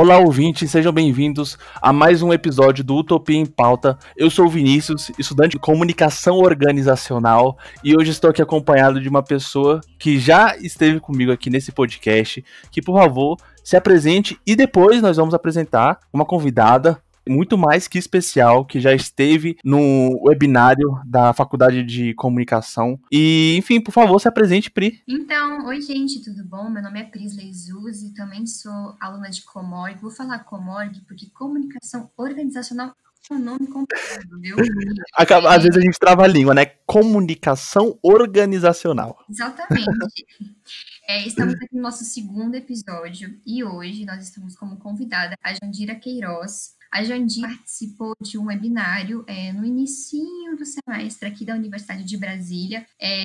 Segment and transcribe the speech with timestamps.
[0.00, 3.98] Olá, ouvintes, sejam bem-vindos a mais um episódio do Utopia em Pauta.
[4.16, 9.24] Eu sou o Vinícius, estudante de comunicação organizacional, e hoje estou aqui acompanhado de uma
[9.24, 15.02] pessoa que já esteve comigo aqui nesse podcast, que por favor se apresente e depois
[15.02, 21.32] nós vamos apresentar uma convidada muito mais que especial, que já esteve no webinário da
[21.32, 22.98] Faculdade de Comunicação.
[23.10, 25.02] E, enfim, por favor, se apresente, Pri.
[25.06, 26.68] Então, oi, gente, tudo bom?
[26.70, 30.00] Meu nome é Prisley Zuzzi, também sou aluna de Comorg.
[30.00, 32.94] Vou falar Comorg porque comunicação organizacional
[33.30, 34.56] é um nome complicado, viu?
[35.14, 36.66] Acaba, às vezes a gente trava a língua, né?
[36.86, 39.18] Comunicação organizacional.
[39.28, 39.86] Exatamente.
[41.10, 45.94] É, estamos aqui no nosso segundo episódio e hoje nós estamos como convidada a Jandira
[45.94, 50.20] Queiroz, a Jandir participou de um webinário é, no início
[50.56, 53.22] do semestre aqui da Universidade de Brasília, é,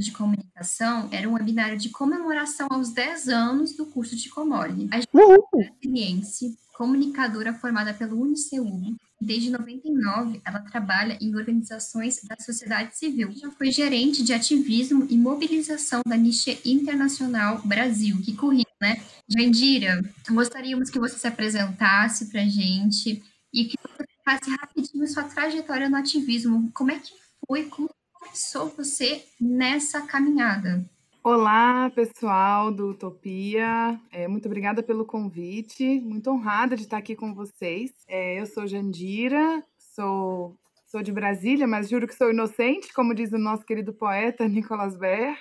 [0.00, 4.88] de comunicação, era um webinário de comemoração aos 10 anos do curso de Comorg.
[4.90, 12.96] A Jandir é comunicadora formada pelo UniceuB, Desde 99, ela trabalha em organizações da sociedade
[12.96, 13.32] civil.
[13.32, 18.20] Já foi gerente de ativismo e mobilização da Niche Internacional Brasil.
[18.22, 19.02] Que currículo, né?
[19.26, 23.22] Jandira, gostaríamos que você se apresentasse para a gente
[23.52, 26.70] e que você contasse rapidinho sua trajetória no ativismo.
[26.74, 27.12] Como é que
[27.46, 27.64] foi?
[27.64, 30.84] Como começou você nessa caminhada?
[31.26, 33.98] Olá, pessoal do Utopia.
[34.12, 35.98] É, muito obrigada pelo convite.
[36.00, 37.94] Muito honrada de estar aqui com vocês.
[38.06, 40.54] É, eu sou Jandira, sou,
[40.86, 44.98] sou de Brasília, mas juro que sou inocente, como diz o nosso querido poeta Nicolas
[44.98, 45.38] Ber.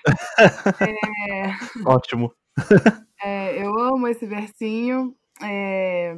[0.79, 1.51] É...
[1.85, 2.33] Ótimo.
[3.21, 5.13] É, eu amo esse versinho.
[5.43, 6.15] É,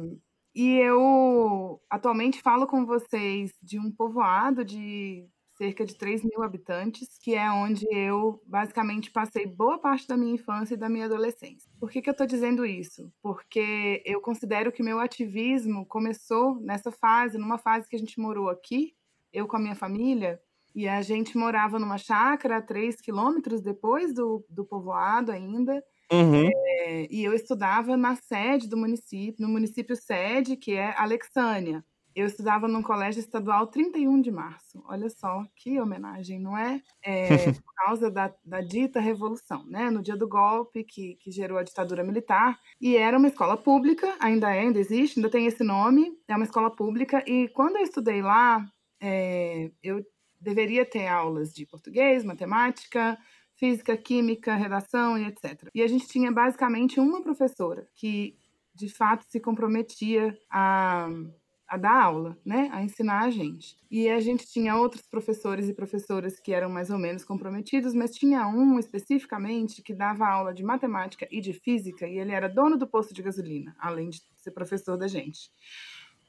[0.54, 7.18] e eu atualmente falo com vocês de um povoado de cerca de 3 mil habitantes,
[7.18, 11.70] que é onde eu basicamente passei boa parte da minha infância e da minha adolescência.
[11.80, 13.10] Por que, que eu estou dizendo isso?
[13.22, 18.48] Porque eu considero que meu ativismo começou nessa fase, numa fase que a gente morou
[18.48, 18.94] aqui,
[19.32, 20.40] eu com a minha família,
[20.74, 25.82] e a gente morava numa chácara a 3 quilômetros depois do, do povoado ainda.
[26.12, 26.50] Uhum.
[26.54, 31.82] É, e eu estudava na sede do município, no município sede, que é Alexânia
[32.16, 34.82] eu estudava num colégio estadual 31 de março.
[34.88, 36.82] Olha só que homenagem, não é?
[37.04, 37.26] é
[37.62, 39.90] por causa da, da, dita revolução, né?
[39.90, 42.58] No dia do golpe que, que gerou a ditadura militar.
[42.80, 46.18] E era uma escola pública, ainda é, ainda existe, ainda tem esse nome.
[46.26, 47.22] É uma escola pública.
[47.26, 48.66] E quando eu estudei lá,
[48.98, 50.02] é, eu
[50.40, 53.18] deveria ter aulas de português, matemática,
[53.56, 55.68] física, química, redação e etc.
[55.74, 58.38] E a gente tinha basicamente uma professora que
[58.74, 61.08] de fato se comprometia a
[61.68, 63.76] a dar aula, né, a ensinar a gente.
[63.90, 68.14] E a gente tinha outros professores e professoras que eram mais ou menos comprometidos, mas
[68.14, 72.76] tinha um especificamente que dava aula de matemática e de física e ele era dono
[72.76, 75.50] do posto de gasolina, além de ser professor da gente.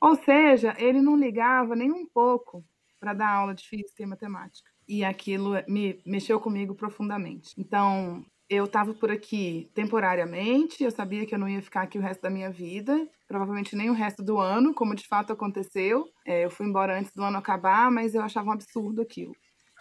[0.02, 2.64] Ou seja, ele não ligava nem um pouco
[3.00, 4.70] para dar aula de física e matemática.
[4.88, 7.54] E aquilo me mexeu comigo profundamente.
[7.58, 12.02] Então, eu estava por aqui temporariamente, eu sabia que eu não ia ficar aqui o
[12.02, 16.08] resto da minha vida, provavelmente nem o resto do ano, como de fato aconteceu.
[16.26, 19.36] É, eu fui embora antes do ano acabar, mas eu achava um absurdo aquilo.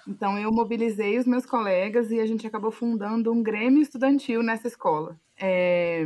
[0.08, 4.66] Então eu mobilizei os meus colegas e a gente acabou fundando um grêmio estudantil nessa
[4.66, 5.18] escola.
[5.38, 6.04] É,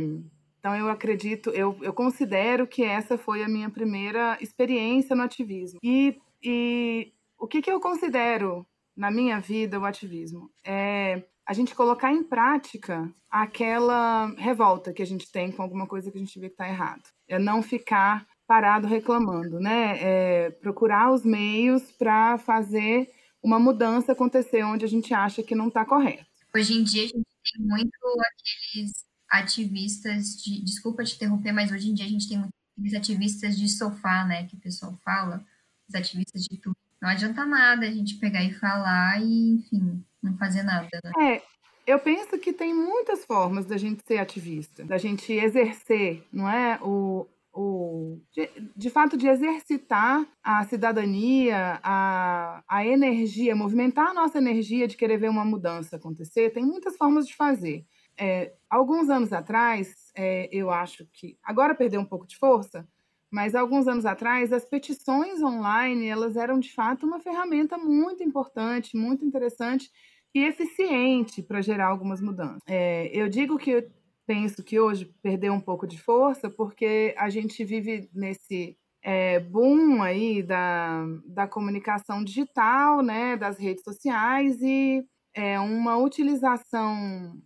[0.59, 5.79] então eu acredito, eu, eu considero que essa foi a minha primeira experiência no ativismo.
[5.83, 10.51] E, e o que, que eu considero na minha vida o ativismo?
[10.63, 16.09] É a gente colocar em prática aquela revolta que a gente tem com alguma coisa
[16.09, 17.03] que a gente vê que está errado.
[17.27, 19.97] É não ficar parado reclamando, né?
[19.99, 23.11] É procurar os meios para fazer
[23.43, 26.25] uma mudança acontecer onde a gente acha que não está correto.
[26.55, 27.91] Hoje em dia a gente tem muito
[28.21, 32.37] aqueles ativistas de, desculpa te interromper, mas hoje em dia a gente tem
[32.77, 35.45] muitos ativistas de sofá, né, que o pessoal fala,
[35.89, 36.77] os ativistas de tudo.
[37.01, 41.11] Não adianta nada a gente pegar e falar e, enfim, não fazer nada, né?
[41.35, 41.41] É,
[41.85, 46.79] eu penso que tem muitas formas da gente ser ativista, da gente exercer, não é?
[46.81, 54.37] O, o, de, de, fato, de exercitar a cidadania, a, a energia, movimentar a nossa
[54.37, 57.85] energia de querer ver uma mudança acontecer, tem muitas formas de fazer.
[58.17, 62.87] É, alguns anos atrás, é, eu acho que, agora perdeu um pouco de força,
[63.29, 68.95] mas alguns anos atrás, as petições online, elas eram de fato uma ferramenta muito importante,
[68.95, 69.89] muito interessante
[70.33, 72.61] e eficiente para gerar algumas mudanças.
[72.67, 73.87] É, eu digo que
[74.25, 80.01] penso que hoje perdeu um pouco de força porque a gente vive nesse é, boom
[80.01, 87.41] aí da, da comunicação digital, né, das redes sociais e é, uma utilização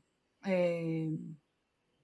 [0.45, 1.07] é,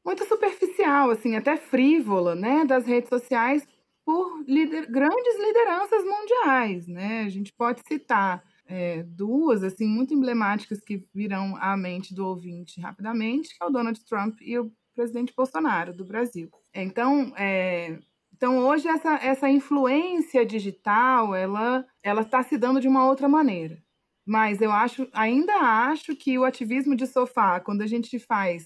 [0.05, 3.67] muito superficial, assim, até frívola, né, das redes sociais
[4.05, 7.21] por lider grandes lideranças mundiais, né?
[7.21, 12.79] A gente pode citar é, duas, assim, muito emblemáticas que virão à mente do ouvinte
[12.79, 16.49] rapidamente, que é o Donald Trump e o presidente Bolsonaro do Brasil.
[16.73, 17.99] Então, é,
[18.33, 23.77] então hoje essa, essa influência digital, ela ela está se dando de uma outra maneira.
[24.25, 25.53] Mas eu acho, ainda
[25.89, 28.63] acho que o ativismo de sofá, quando a gente faz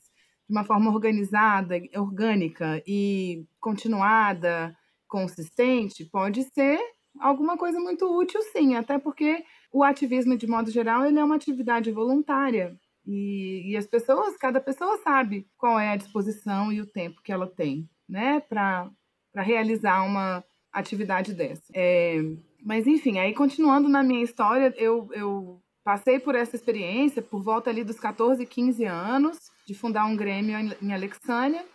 [0.47, 6.79] de uma forma organizada, orgânica e continuada, consistente, pode ser
[7.19, 8.75] alguma coisa muito útil, sim.
[8.75, 9.43] Até porque
[9.75, 12.79] o ativismo, de modo geral, ele é uma atividade voluntária.
[13.05, 17.29] E, e as pessoas, cada pessoa sabe qual é a disposição e o tempo que
[17.29, 18.89] ela tem, né, para
[19.35, 20.41] realizar uma
[20.71, 21.65] atividade dessa.
[21.73, 22.21] É,
[22.63, 27.69] mas, enfim, aí continuando na minha história, eu, eu passei por essa experiência por volta
[27.69, 29.37] ali dos 14, 15 anos,
[29.67, 31.65] de fundar um grêmio em Alexânia,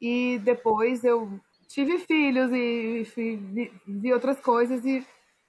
[0.00, 1.28] e depois eu
[1.66, 5.04] tive filhos e, e vi, vi, outras coisas e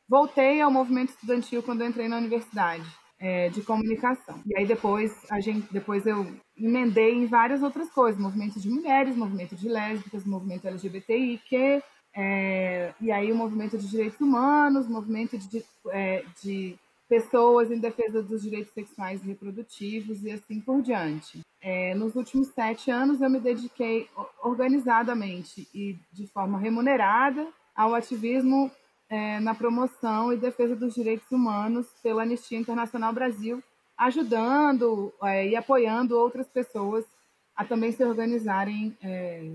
[0.10, 2.86] voltei ao movimento estudantil quando entrei na universidade
[3.20, 4.42] é, de comunicação.
[4.46, 6.26] E aí depois a gente, depois eu
[6.58, 11.84] emendei em várias outras coisas, movimento de mulheres, movimento de lésbicas, movimento LGBTI, que
[12.16, 16.76] é, e aí o movimento de direitos humanos, movimento de, é, de
[17.08, 21.40] pessoas em defesa dos direitos sexuais e reprodutivos e assim por diante.
[21.62, 24.08] É, nos últimos sete anos eu me dediquei
[24.42, 28.72] organizadamente e de forma remunerada ao ativismo
[29.10, 33.64] é, na promoção e defesa dos direitos humanos pela Anistia Internacional Brasil,
[33.98, 37.04] ajudando é, e apoiando outras pessoas
[37.56, 39.52] a também se organizarem é,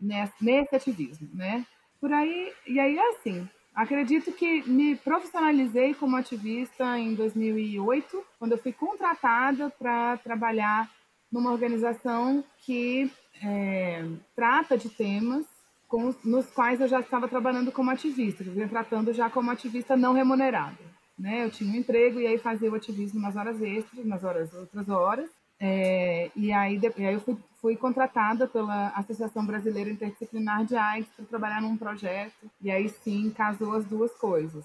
[0.00, 1.66] nesse, nesse ativismo, né?
[2.00, 3.48] Por aí, e aí é assim.
[3.74, 10.90] Acredito que me profissionalizei como ativista em 2008, quando eu fui contratada para trabalhar
[11.30, 13.10] numa organização que
[13.42, 14.04] é,
[14.34, 15.46] trata de temas
[15.90, 19.96] com, nos quais eu já estava trabalhando como ativista, eu vinha tratando já como ativista
[19.96, 20.78] não remunerada.
[21.18, 21.44] Né?
[21.44, 24.88] Eu tinha um emprego e aí fazia o ativismo nas horas extras, nas horas outras
[24.88, 25.28] horas,
[25.62, 31.10] é, e, aí, e aí eu fui, fui contratada pela Associação Brasileira Interdisciplinar de AIDS
[31.14, 32.50] para trabalhar num projeto.
[32.62, 34.64] E aí sim casou as duas coisas.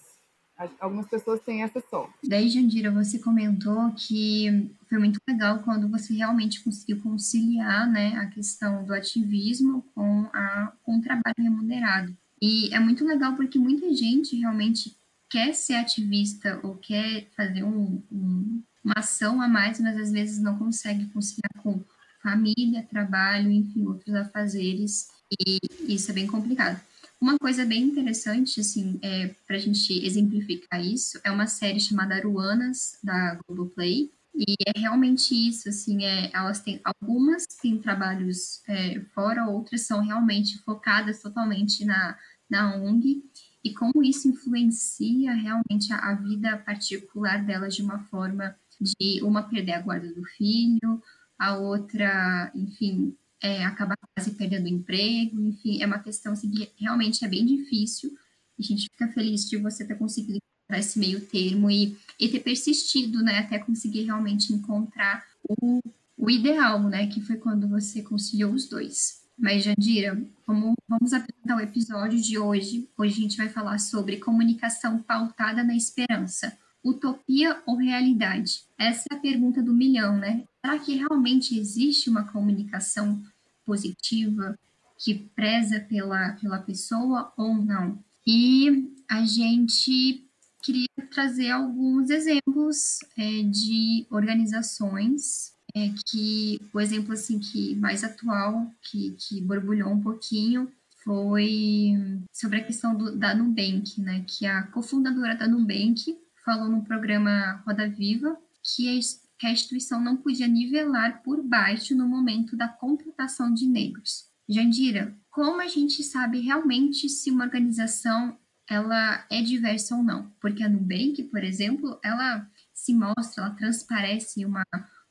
[0.80, 2.13] Algumas pessoas têm essa sorte.
[2.24, 8.28] Daí, Jandira, você comentou que foi muito legal quando você realmente conseguiu conciliar né, a
[8.28, 12.16] questão do ativismo com, a, com o trabalho remunerado.
[12.42, 14.96] E é muito legal porque muita gente realmente
[15.30, 20.40] quer ser ativista ou quer fazer um, um uma ação a mais, mas às vezes
[20.40, 21.84] não consegue conciliar com
[22.22, 25.08] família, trabalho, enfim, outros afazeres,
[25.40, 26.80] e isso é bem complicado.
[27.19, 32.15] Uma coisa bem interessante, assim, é, para a gente exemplificar isso, é uma série chamada
[32.15, 39.00] Aruanas, da Globoplay, e é realmente isso, assim, é, elas têm, algumas têm trabalhos é,
[39.13, 42.17] fora, outras são realmente focadas totalmente na,
[42.50, 43.23] na ONG,
[43.63, 49.44] e como isso influencia realmente a, a vida particular delas de uma forma de uma
[49.44, 51.01] perder a guarda do filho,
[51.39, 56.72] a outra, enfim, é, acaba quase perdendo o emprego, enfim, é uma questão assim, que
[56.78, 58.12] realmente é bem difícil.
[58.58, 62.39] A gente fica feliz de você ter conseguido encontrar esse meio termo e, e ter
[62.39, 65.80] persistido, né, até conseguir realmente encontrar o,
[66.18, 69.24] o ideal, né, que foi quando você conciliou os dois.
[69.38, 72.89] Mas, Jandira, vamos, vamos apresentar o episódio de hoje.
[72.98, 78.62] Hoje a gente vai falar sobre comunicação pautada na esperança utopia ou realidade?
[78.77, 80.44] Essa é a pergunta do milhão, né?
[80.65, 83.22] Será que realmente existe uma comunicação
[83.63, 84.57] positiva
[84.98, 88.03] que preza pela, pela pessoa ou não?
[88.25, 90.27] E a gente
[90.63, 98.67] queria trazer alguns exemplos é, de organizações é, que, o exemplo assim que mais atual,
[98.81, 100.67] que, que borbulhou um pouquinho,
[101.03, 101.93] foi
[102.34, 104.25] sobre a questão do, da Nubank, né?
[104.25, 109.00] Que a cofundadora da Nubank falou no programa Roda Viva que a,
[109.38, 114.25] que a instituição não podia nivelar por baixo no momento da contratação de negros.
[114.48, 118.38] Jandira, como a gente sabe realmente se uma organização
[118.70, 120.32] ela é diversa ou não?
[120.39, 124.63] Porque a Nubank, por exemplo, ela se mostra, ela transparece uma,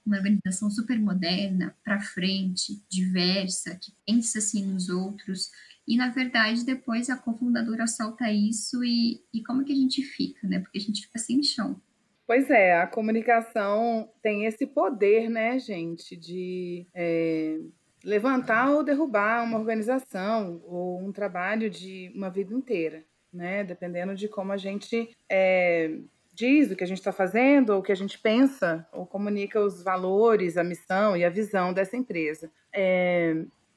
[0.04, 5.50] uma organização super moderna, para frente, diversa, que pensa assim nos outros,
[5.86, 10.46] e, na verdade, depois a cofundadora solta isso e, e como que a gente fica,
[10.48, 10.60] né?
[10.60, 11.80] Porque a gente fica sem chão.
[12.26, 17.58] Pois é, a comunicação tem esse poder, né, gente, de é,
[18.02, 23.62] levantar ou derrubar uma organização ou um trabalho de uma vida inteira, né?
[23.62, 25.98] Dependendo de como a gente é,
[26.34, 29.60] diz o que a gente está fazendo, ou o que a gente pensa, ou comunica
[29.60, 32.50] os valores, a missão e a visão dessa empresa.
[32.72, 33.36] É,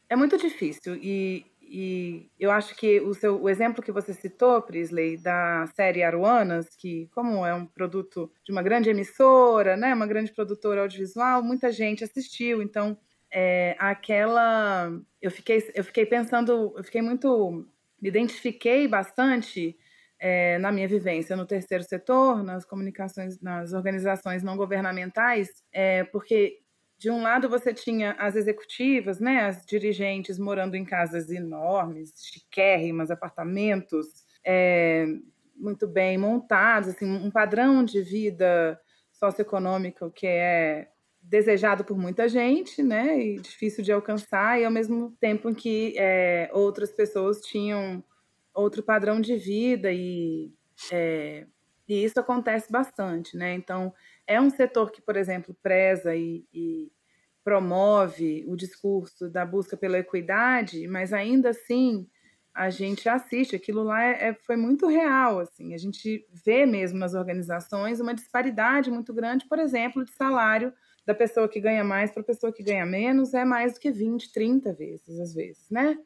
[0.09, 4.61] é muito difícil e, e eu acho que o, seu, o exemplo que você citou,
[4.61, 10.07] Prisley, da série Aruanas, que como é um produto de uma grande emissora, né, uma
[10.07, 12.97] grande produtora audiovisual, muita gente assistiu, então
[13.31, 17.65] é, aquela eu fiquei eu fiquei pensando, eu fiquei muito
[18.01, 19.77] me identifiquei bastante
[20.19, 26.59] é, na minha vivência no terceiro setor, nas comunicações, nas organizações não governamentais, é, porque
[26.97, 33.11] de um lado você tinha as executivas, né, as dirigentes morando em casas enormes, chiquérrimas,
[33.11, 34.07] apartamentos
[34.45, 35.05] é,
[35.55, 38.79] muito bem montados, assim, um padrão de vida
[39.13, 40.87] socioeconômico que é
[41.21, 45.93] desejado por muita gente, né, e difícil de alcançar, e ao mesmo tempo em que
[45.97, 48.03] é, outras pessoas tinham
[48.53, 50.51] outro padrão de vida e,
[50.91, 51.45] é,
[51.87, 53.53] e isso acontece bastante, né?
[53.53, 53.93] Então
[54.27, 56.91] é um setor que, por exemplo, preza e, e
[57.43, 62.05] promove o discurso da busca pela equidade, mas ainda assim
[62.53, 66.97] a gente assiste, aquilo lá é, é, foi muito real, assim, a gente vê mesmo
[66.97, 70.73] nas organizações uma disparidade muito grande, por exemplo, de salário
[71.05, 73.91] da pessoa que ganha mais para a pessoa que ganha menos, é mais do que
[73.91, 75.97] 20, 30 vezes, às vezes, né?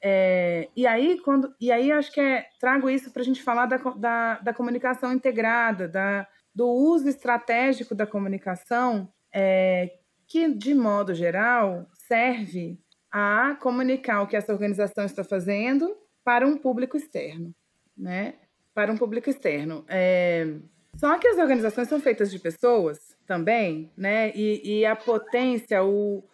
[0.00, 3.66] É, e aí, quando, e aí acho que é, trago isso para a gente falar
[3.66, 6.26] da, da, da comunicação integrada, da,
[6.58, 9.92] do uso estratégico da comunicação, é,
[10.26, 12.76] que, de modo geral, serve
[13.12, 17.54] a comunicar o que essa organização está fazendo para um público externo,
[17.96, 18.34] né?
[18.74, 19.84] Para um público externo.
[19.86, 20.56] É...
[20.96, 24.32] Só que as organizações são feitas de pessoas também, né?
[24.34, 26.24] E, e a potência, o,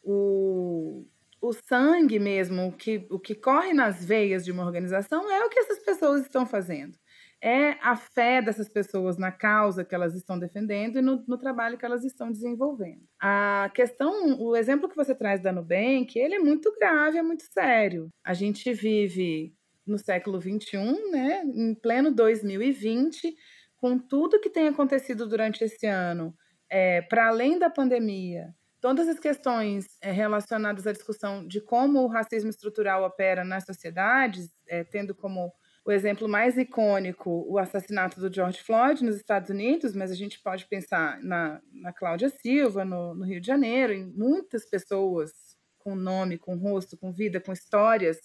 [0.00, 1.04] o,
[1.40, 5.48] o sangue mesmo, o que, o que corre nas veias de uma organização é o
[5.48, 6.96] que essas pessoas estão fazendo
[7.42, 11.76] é a fé dessas pessoas na causa que elas estão defendendo e no, no, trabalho
[11.76, 13.02] que elas estão desenvolvendo.
[13.20, 17.42] A questão, o exemplo que você traz da Nubank, ele é muito grave, é muito
[17.52, 18.08] sério.
[18.24, 19.52] A gente vive
[19.84, 23.34] no século XXI, né, em pleno 2020,
[23.76, 26.32] com tudo que tem acontecido durante esse ano,
[26.70, 32.06] é, para além da pandemia, todas as questões é, relacionadas à discussão de como o
[32.06, 35.52] racismo estrutural opera nas sociedades, é, tendo como
[35.84, 40.40] o exemplo mais icônico, o assassinato do George Floyd nos Estados Unidos, mas a gente
[40.40, 45.32] pode pensar na, na Cláudia Silva, no, no Rio de Janeiro, em muitas pessoas
[45.78, 48.18] com nome, com rosto, com vida, com histórias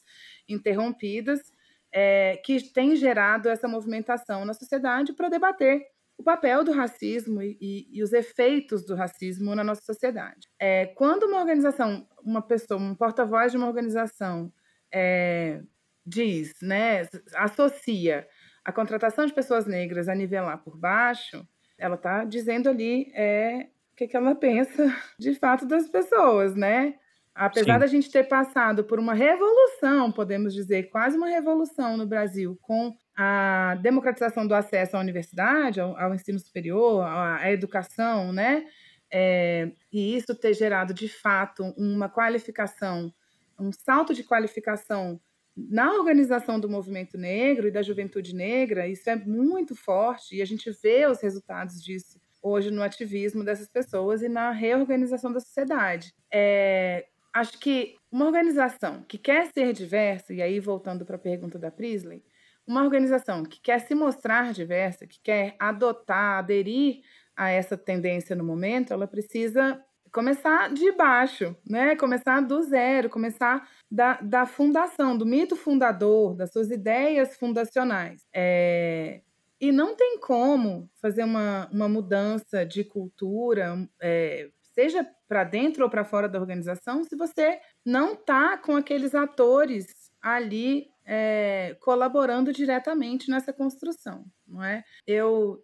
[0.47, 1.51] interrompidas,
[1.91, 5.81] é, que tem gerado essa movimentação na sociedade para debater
[6.17, 10.47] o papel do racismo e, e, e, os efeitos do racismo na nossa sociedade.
[10.59, 14.51] É, quando uma organização, uma pessoa, um porta-voz de uma organização
[14.91, 15.61] é,
[16.07, 18.25] diz, né, associa
[18.63, 21.45] a contratação de pessoas negras a nivelar por baixo,
[21.77, 24.83] ela está dizendo ali é, o que, que ela pensa
[25.19, 26.95] de fato das pessoas, né?
[27.35, 27.79] Apesar Sim.
[27.79, 32.95] da gente ter passado por uma revolução, podemos dizer, quase uma revolução no Brasil, com
[33.15, 38.65] a democratização do acesso à universidade, ao, ao ensino superior, à, à educação, né?
[39.11, 43.13] É, e isso ter gerado de fato uma qualificação,
[43.59, 45.21] um salto de qualificação
[45.57, 50.45] na organização do movimento negro e da juventude negra, isso é muito forte e a
[50.45, 56.13] gente vê os resultados disso hoje no ativismo dessas pessoas e na reorganização da sociedade.
[56.31, 61.57] É, acho que uma organização que quer ser diversa, e aí voltando para a pergunta
[61.57, 62.23] da Prisley,
[62.65, 67.01] uma organização que quer se mostrar diversa, que quer adotar, aderir
[67.35, 71.95] a essa tendência no momento, ela precisa começar de baixo, né?
[71.95, 78.25] Começar do zero, começar da, da fundação, do mito fundador, das suas ideias fundacionais.
[78.33, 79.21] É,
[79.59, 85.89] e não tem como fazer uma, uma mudança de cultura, é, seja para dentro ou
[85.89, 93.29] para fora da organização, se você não está com aqueles atores ali é, colaborando diretamente
[93.31, 94.83] nessa construção, não é?
[95.05, 95.63] Eu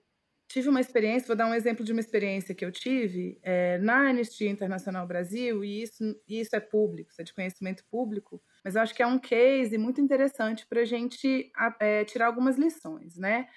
[0.53, 4.10] tive uma experiência, vou dar um exemplo de uma experiência que eu tive é, na
[4.10, 8.83] Anistia Internacional Brasil, e isso, isso é público, isso é de conhecimento público, mas eu
[8.83, 13.48] acho que é um case muito interessante para a gente é, tirar algumas lições, né?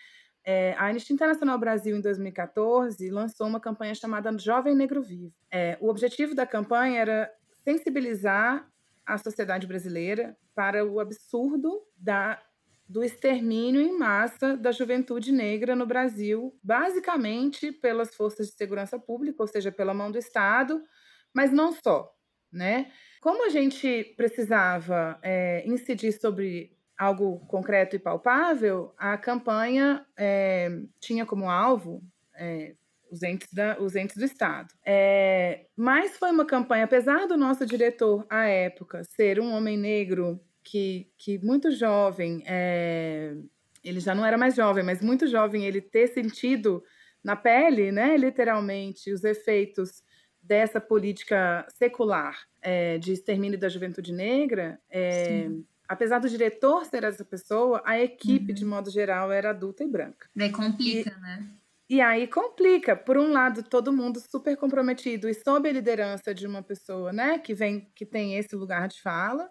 [0.42, 5.34] É, a Anistia Internacional Brasil, em 2014, lançou uma campanha chamada Jovem Negro Vivo.
[5.50, 7.30] É, o objetivo da campanha era
[7.62, 8.66] sensibilizar
[9.04, 12.40] a sociedade brasileira para o absurdo da
[12.88, 19.42] do extermínio em massa da juventude negra no Brasil, basicamente pelas forças de segurança pública,
[19.42, 20.82] ou seja, pela mão do Estado,
[21.34, 22.12] mas não só,
[22.52, 22.90] né?
[23.20, 31.26] Como a gente precisava é, incidir sobre algo concreto e palpável, a campanha é, tinha
[31.26, 32.02] como alvo
[32.34, 32.74] é,
[33.10, 34.72] os entes, da, os entes do Estado.
[34.84, 40.40] É, mas foi uma campanha, apesar do nosso diretor, à época, ser um homem negro
[40.66, 43.36] que, que muito jovem, é,
[43.84, 46.82] ele já não era mais jovem, mas muito jovem, ele ter sentido
[47.22, 50.02] na pele, né, literalmente, os efeitos
[50.42, 55.48] dessa política secular é, de extermínio da juventude negra, é,
[55.88, 58.54] apesar do diretor ser essa pessoa, a equipe, uhum.
[58.54, 60.28] de modo geral, era adulta e branca.
[60.34, 61.48] Daí complica, e, né?
[61.88, 62.96] E aí complica.
[62.96, 67.38] Por um lado, todo mundo super comprometido e sob a liderança de uma pessoa, né,
[67.38, 69.48] que vem, que tem esse lugar de fala.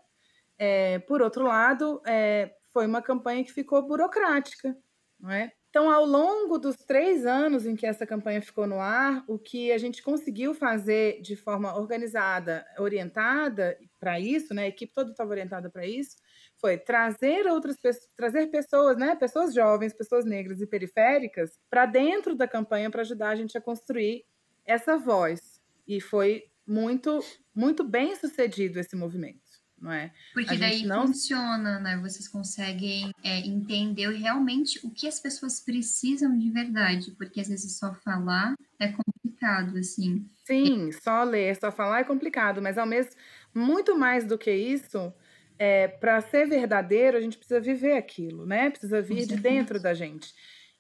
[0.58, 4.76] É, por outro lado, é, foi uma campanha que ficou burocrática,
[5.20, 5.52] não é?
[5.70, 9.74] Então, ao longo dos três anos em que essa campanha ficou no ar, o que
[9.74, 14.64] a gente conseguiu fazer de forma organizada, orientada para isso, né?
[14.64, 16.16] A equipe toda estava orientada para isso,
[16.56, 19.16] foi trazer outras pessoas, trazer pessoas, né?
[19.16, 23.62] Pessoas jovens, pessoas negras e periféricas para dentro da campanha para ajudar a gente a
[23.62, 24.24] construir
[24.66, 25.62] essa voz.
[25.86, 27.20] E foi muito,
[27.54, 29.45] muito bem sucedido esse movimento
[29.80, 30.12] não é?
[30.34, 31.08] Porque daí não...
[31.08, 31.98] funciona, né?
[31.98, 37.78] Vocês conseguem é, entender realmente o que as pessoas precisam de verdade, porque às vezes
[37.78, 40.28] só falar é complicado, assim.
[40.46, 43.14] Sim, só ler, só falar é complicado, mas ao mesmo
[43.54, 45.14] muito mais do que isso,
[45.58, 48.70] é, para ser verdadeiro, a gente precisa viver aquilo, né?
[48.70, 50.34] Precisa vir de dentro da gente.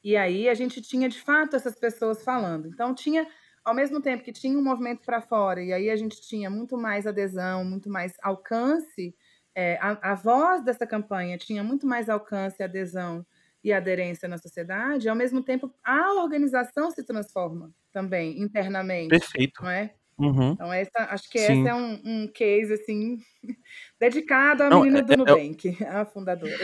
[0.04, 2.68] E aí a gente tinha de fato essas pessoas falando.
[2.68, 3.26] Então tinha
[3.66, 6.78] ao mesmo tempo que tinha um movimento para fora, e aí a gente tinha muito
[6.78, 9.16] mais adesão, muito mais alcance,
[9.56, 13.26] é, a, a, voz dessa campanha tinha muito mais alcance, adesão
[13.64, 19.10] e aderência na sociedade, ao mesmo tempo a organização se transforma também internamente.
[19.10, 19.64] Perfeito.
[19.64, 19.96] Não é?
[20.18, 20.52] Uhum.
[20.52, 21.60] Então, essa, acho que Sim.
[21.60, 23.18] esse é um, um, case assim
[24.00, 26.58] dedicado à Não, menina é, do é, Nubank, é, a fundadora.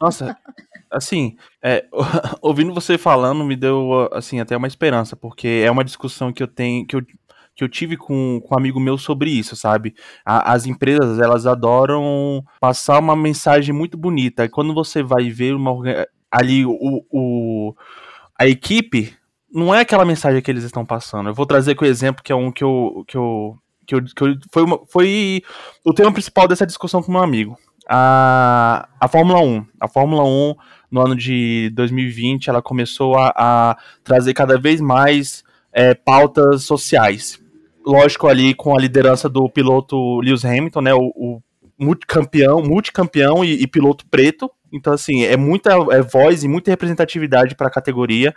[0.00, 0.36] Nossa,
[0.90, 1.86] assim, é,
[2.42, 6.48] ouvindo você falando me deu assim até uma esperança, porque é uma discussão que eu
[6.48, 7.02] tenho, que eu,
[7.54, 9.94] que eu tive com, com um amigo meu sobre isso, sabe?
[10.22, 14.44] A, as empresas, elas adoram passar uma mensagem muito bonita.
[14.44, 15.72] E quando você vai ver uma
[16.30, 17.74] ali o, o
[18.38, 19.17] a equipe
[19.52, 21.28] não é aquela mensagem que eles estão passando.
[21.28, 23.04] Eu vou trazer com o exemplo que é um que eu.
[23.06, 23.56] Que eu,
[23.86, 25.42] que eu, que eu foi, uma, foi
[25.84, 27.56] o tema principal dessa discussão com meu amigo.
[27.88, 29.66] A, a Fórmula 1.
[29.80, 30.54] A Fórmula 1,
[30.90, 37.40] no ano de 2020, ela começou a, a trazer cada vez mais é, pautas sociais.
[37.86, 40.94] Lógico, ali com a liderança do piloto Lewis Hamilton, né?
[40.94, 41.42] O, o
[41.78, 47.54] multicampeão, multicampeão e, e piloto preto, então, assim, é muita é voz e muita representatividade
[47.54, 48.34] para a categoria.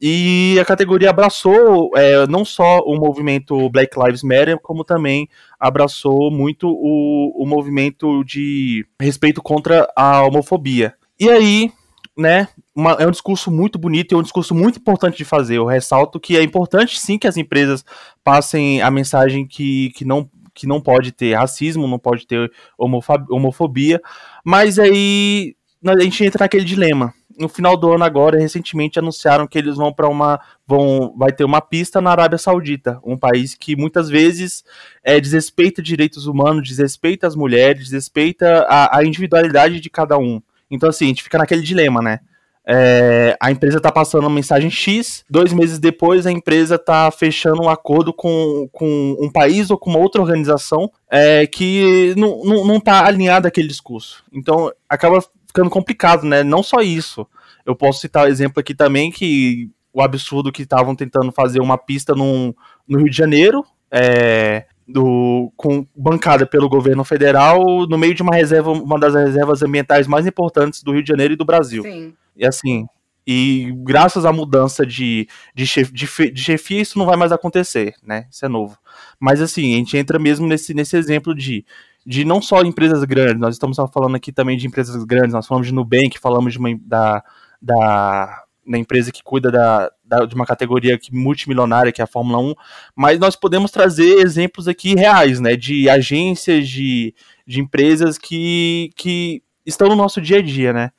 [0.00, 5.28] E a categoria abraçou é, não só o movimento Black Lives Matter, como também
[5.58, 10.94] abraçou muito o, o movimento de respeito contra a homofobia.
[11.18, 11.72] E aí,
[12.16, 15.56] né, uma, é um discurso muito bonito e é um discurso muito importante de fazer.
[15.56, 17.84] Eu ressalto que é importante sim que as empresas
[18.22, 24.00] passem a mensagem que, que não que não pode ter racismo, não pode ter homofobia,
[24.44, 27.12] mas aí a gente entra naquele dilema.
[27.38, 31.44] No final do ano agora, recentemente anunciaram que eles vão para uma vão vai ter
[31.44, 34.62] uma pista na Arábia Saudita, um país que muitas vezes
[35.02, 40.42] é, desrespeita direitos humanos, desrespeita as mulheres, desrespeita a, a individualidade de cada um.
[40.70, 42.20] Então assim, a gente fica naquele dilema, né?
[42.66, 47.62] É, a empresa está passando uma mensagem X, dois meses depois a empresa está fechando
[47.62, 52.64] um acordo com, com um país ou com uma outra organização é, que não, não,
[52.64, 54.24] não tá alinhada àquele discurso.
[54.32, 56.44] Então acaba ficando complicado, né?
[56.44, 57.26] Não só isso.
[57.66, 61.76] Eu posso citar o exemplo aqui também que o absurdo que estavam tentando fazer uma
[61.76, 62.54] pista no
[62.88, 68.34] no Rio de Janeiro, é, do, com, bancada pelo governo federal, no meio de uma
[68.34, 71.82] reserva, uma das reservas ambientais mais importantes do Rio de Janeiro e do Brasil.
[71.82, 72.14] Sim.
[72.36, 72.86] E assim,
[73.26, 77.94] e graças à mudança de, de, chef, de, de chefia, isso não vai mais acontecer,
[78.02, 78.26] né?
[78.30, 78.76] Isso é novo.
[79.20, 81.64] Mas assim, a gente entra mesmo nesse, nesse exemplo de
[82.04, 85.68] de não só empresas grandes, nós estamos falando aqui também de empresas grandes, nós falamos
[85.68, 87.22] de Nubank, falamos de uma, da,
[87.60, 92.08] da, da empresa que cuida da, da, de uma categoria que, multimilionária, que é a
[92.08, 92.54] Fórmula 1,
[92.96, 97.14] mas nós podemos trazer exemplos aqui reais, né, de agências, de,
[97.46, 100.90] de empresas que, que estão no nosso dia a dia, né.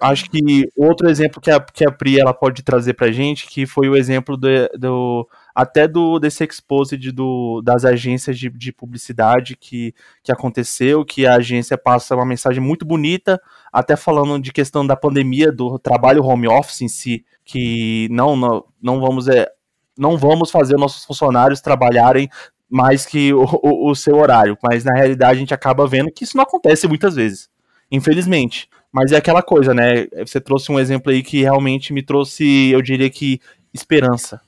[0.00, 3.66] Acho que outro exemplo que a, que a Pri ela pode trazer pra gente, que
[3.66, 4.48] foi o exemplo do,
[4.78, 11.26] do até do desse exposed do, das agências de, de publicidade que, que aconteceu, que
[11.26, 13.40] a agência passa uma mensagem muito bonita,
[13.72, 18.64] até falando de questão da pandemia, do trabalho home office em si, que não, não,
[18.82, 19.48] não vamos é,
[19.96, 22.28] não vamos fazer nossos funcionários trabalharem
[22.68, 26.24] mais que o, o, o seu horário, mas na realidade a gente acaba vendo que
[26.24, 27.48] isso não acontece muitas vezes,
[27.90, 28.68] infelizmente.
[28.92, 30.06] Mas é aquela coisa, né?
[30.24, 33.40] Você trouxe um exemplo aí que realmente me trouxe, eu diria que,
[33.72, 34.40] esperança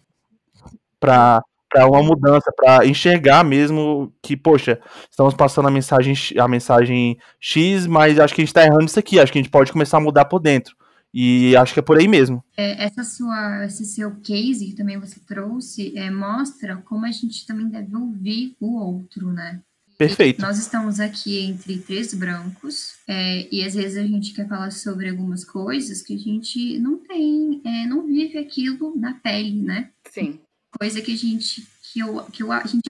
[1.01, 1.43] para
[1.89, 8.19] uma mudança, para enxergar mesmo que, poxa, estamos passando a mensagem, a mensagem X, mas
[8.19, 10.01] acho que a gente está errando isso aqui, acho que a gente pode começar a
[10.01, 10.77] mudar por dentro.
[11.13, 12.45] E acho que é por aí mesmo.
[12.57, 17.47] É, essa sua, esse seu case que também você trouxe é, mostra como a gente
[17.47, 19.61] também deve ouvir o outro, né?
[19.97, 20.43] Perfeito.
[20.43, 25.09] Nós estamos aqui entre três brancos é, e às vezes a gente quer falar sobre
[25.09, 29.91] algumas coisas que a gente não tem, é, não vive aquilo na pele, né?
[30.11, 30.41] Sim
[30.79, 32.83] coisa que a gente, que, eu, que eu, a gente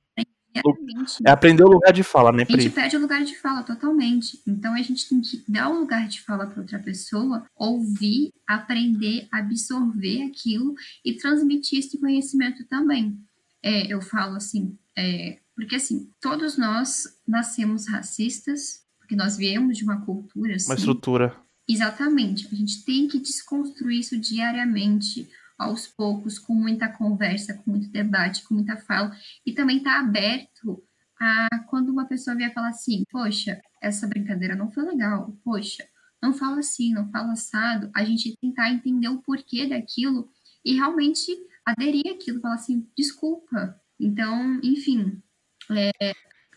[1.24, 2.56] é aprender o lugar de fala, né, Pri?
[2.56, 4.40] A gente perde o lugar de fala totalmente.
[4.46, 9.28] Então a gente tem que dar o lugar de fala para outra pessoa, ouvir, aprender,
[9.30, 13.18] absorver aquilo e transmitir esse conhecimento também.
[13.62, 19.84] É, eu falo assim, é, porque assim, todos nós nascemos racistas, porque nós viemos de
[19.84, 20.54] uma cultura.
[20.54, 21.36] Assim, uma estrutura.
[21.68, 22.46] Exatamente.
[22.52, 28.44] A gente tem que desconstruir isso diariamente aos poucos, com muita conversa, com muito debate,
[28.44, 30.84] com muita fala, e também está aberto
[31.18, 35.82] a quando uma pessoa vier falar assim, poxa, essa brincadeira não foi legal, poxa,
[36.22, 40.28] não fala assim, não fala assado, a gente tentar entender o porquê daquilo
[40.62, 41.32] e realmente
[41.64, 43.80] aderir àquilo, falar assim, desculpa.
[43.98, 45.22] Então, enfim.
[45.70, 46.14] É, é,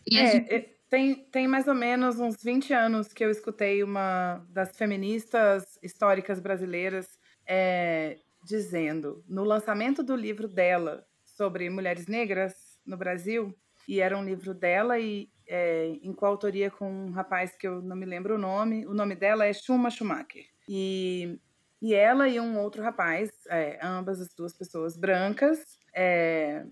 [0.10, 0.54] gente...
[0.54, 5.78] É, tem, tem mais ou menos uns 20 anos que eu escutei uma das feministas
[5.84, 7.08] históricas brasileiras
[7.48, 12.54] é, dizendo, no lançamento do livro dela sobre mulheres negras
[12.86, 13.56] no Brasil,
[13.88, 17.96] e era um livro dela e é, em coautoria com um rapaz que eu não
[17.96, 20.46] me lembro o nome, o nome dela é Schuma Schumacher.
[20.68, 21.40] E,
[21.82, 26.66] e ela e um outro rapaz, é, ambas as duas pessoas brancas, é,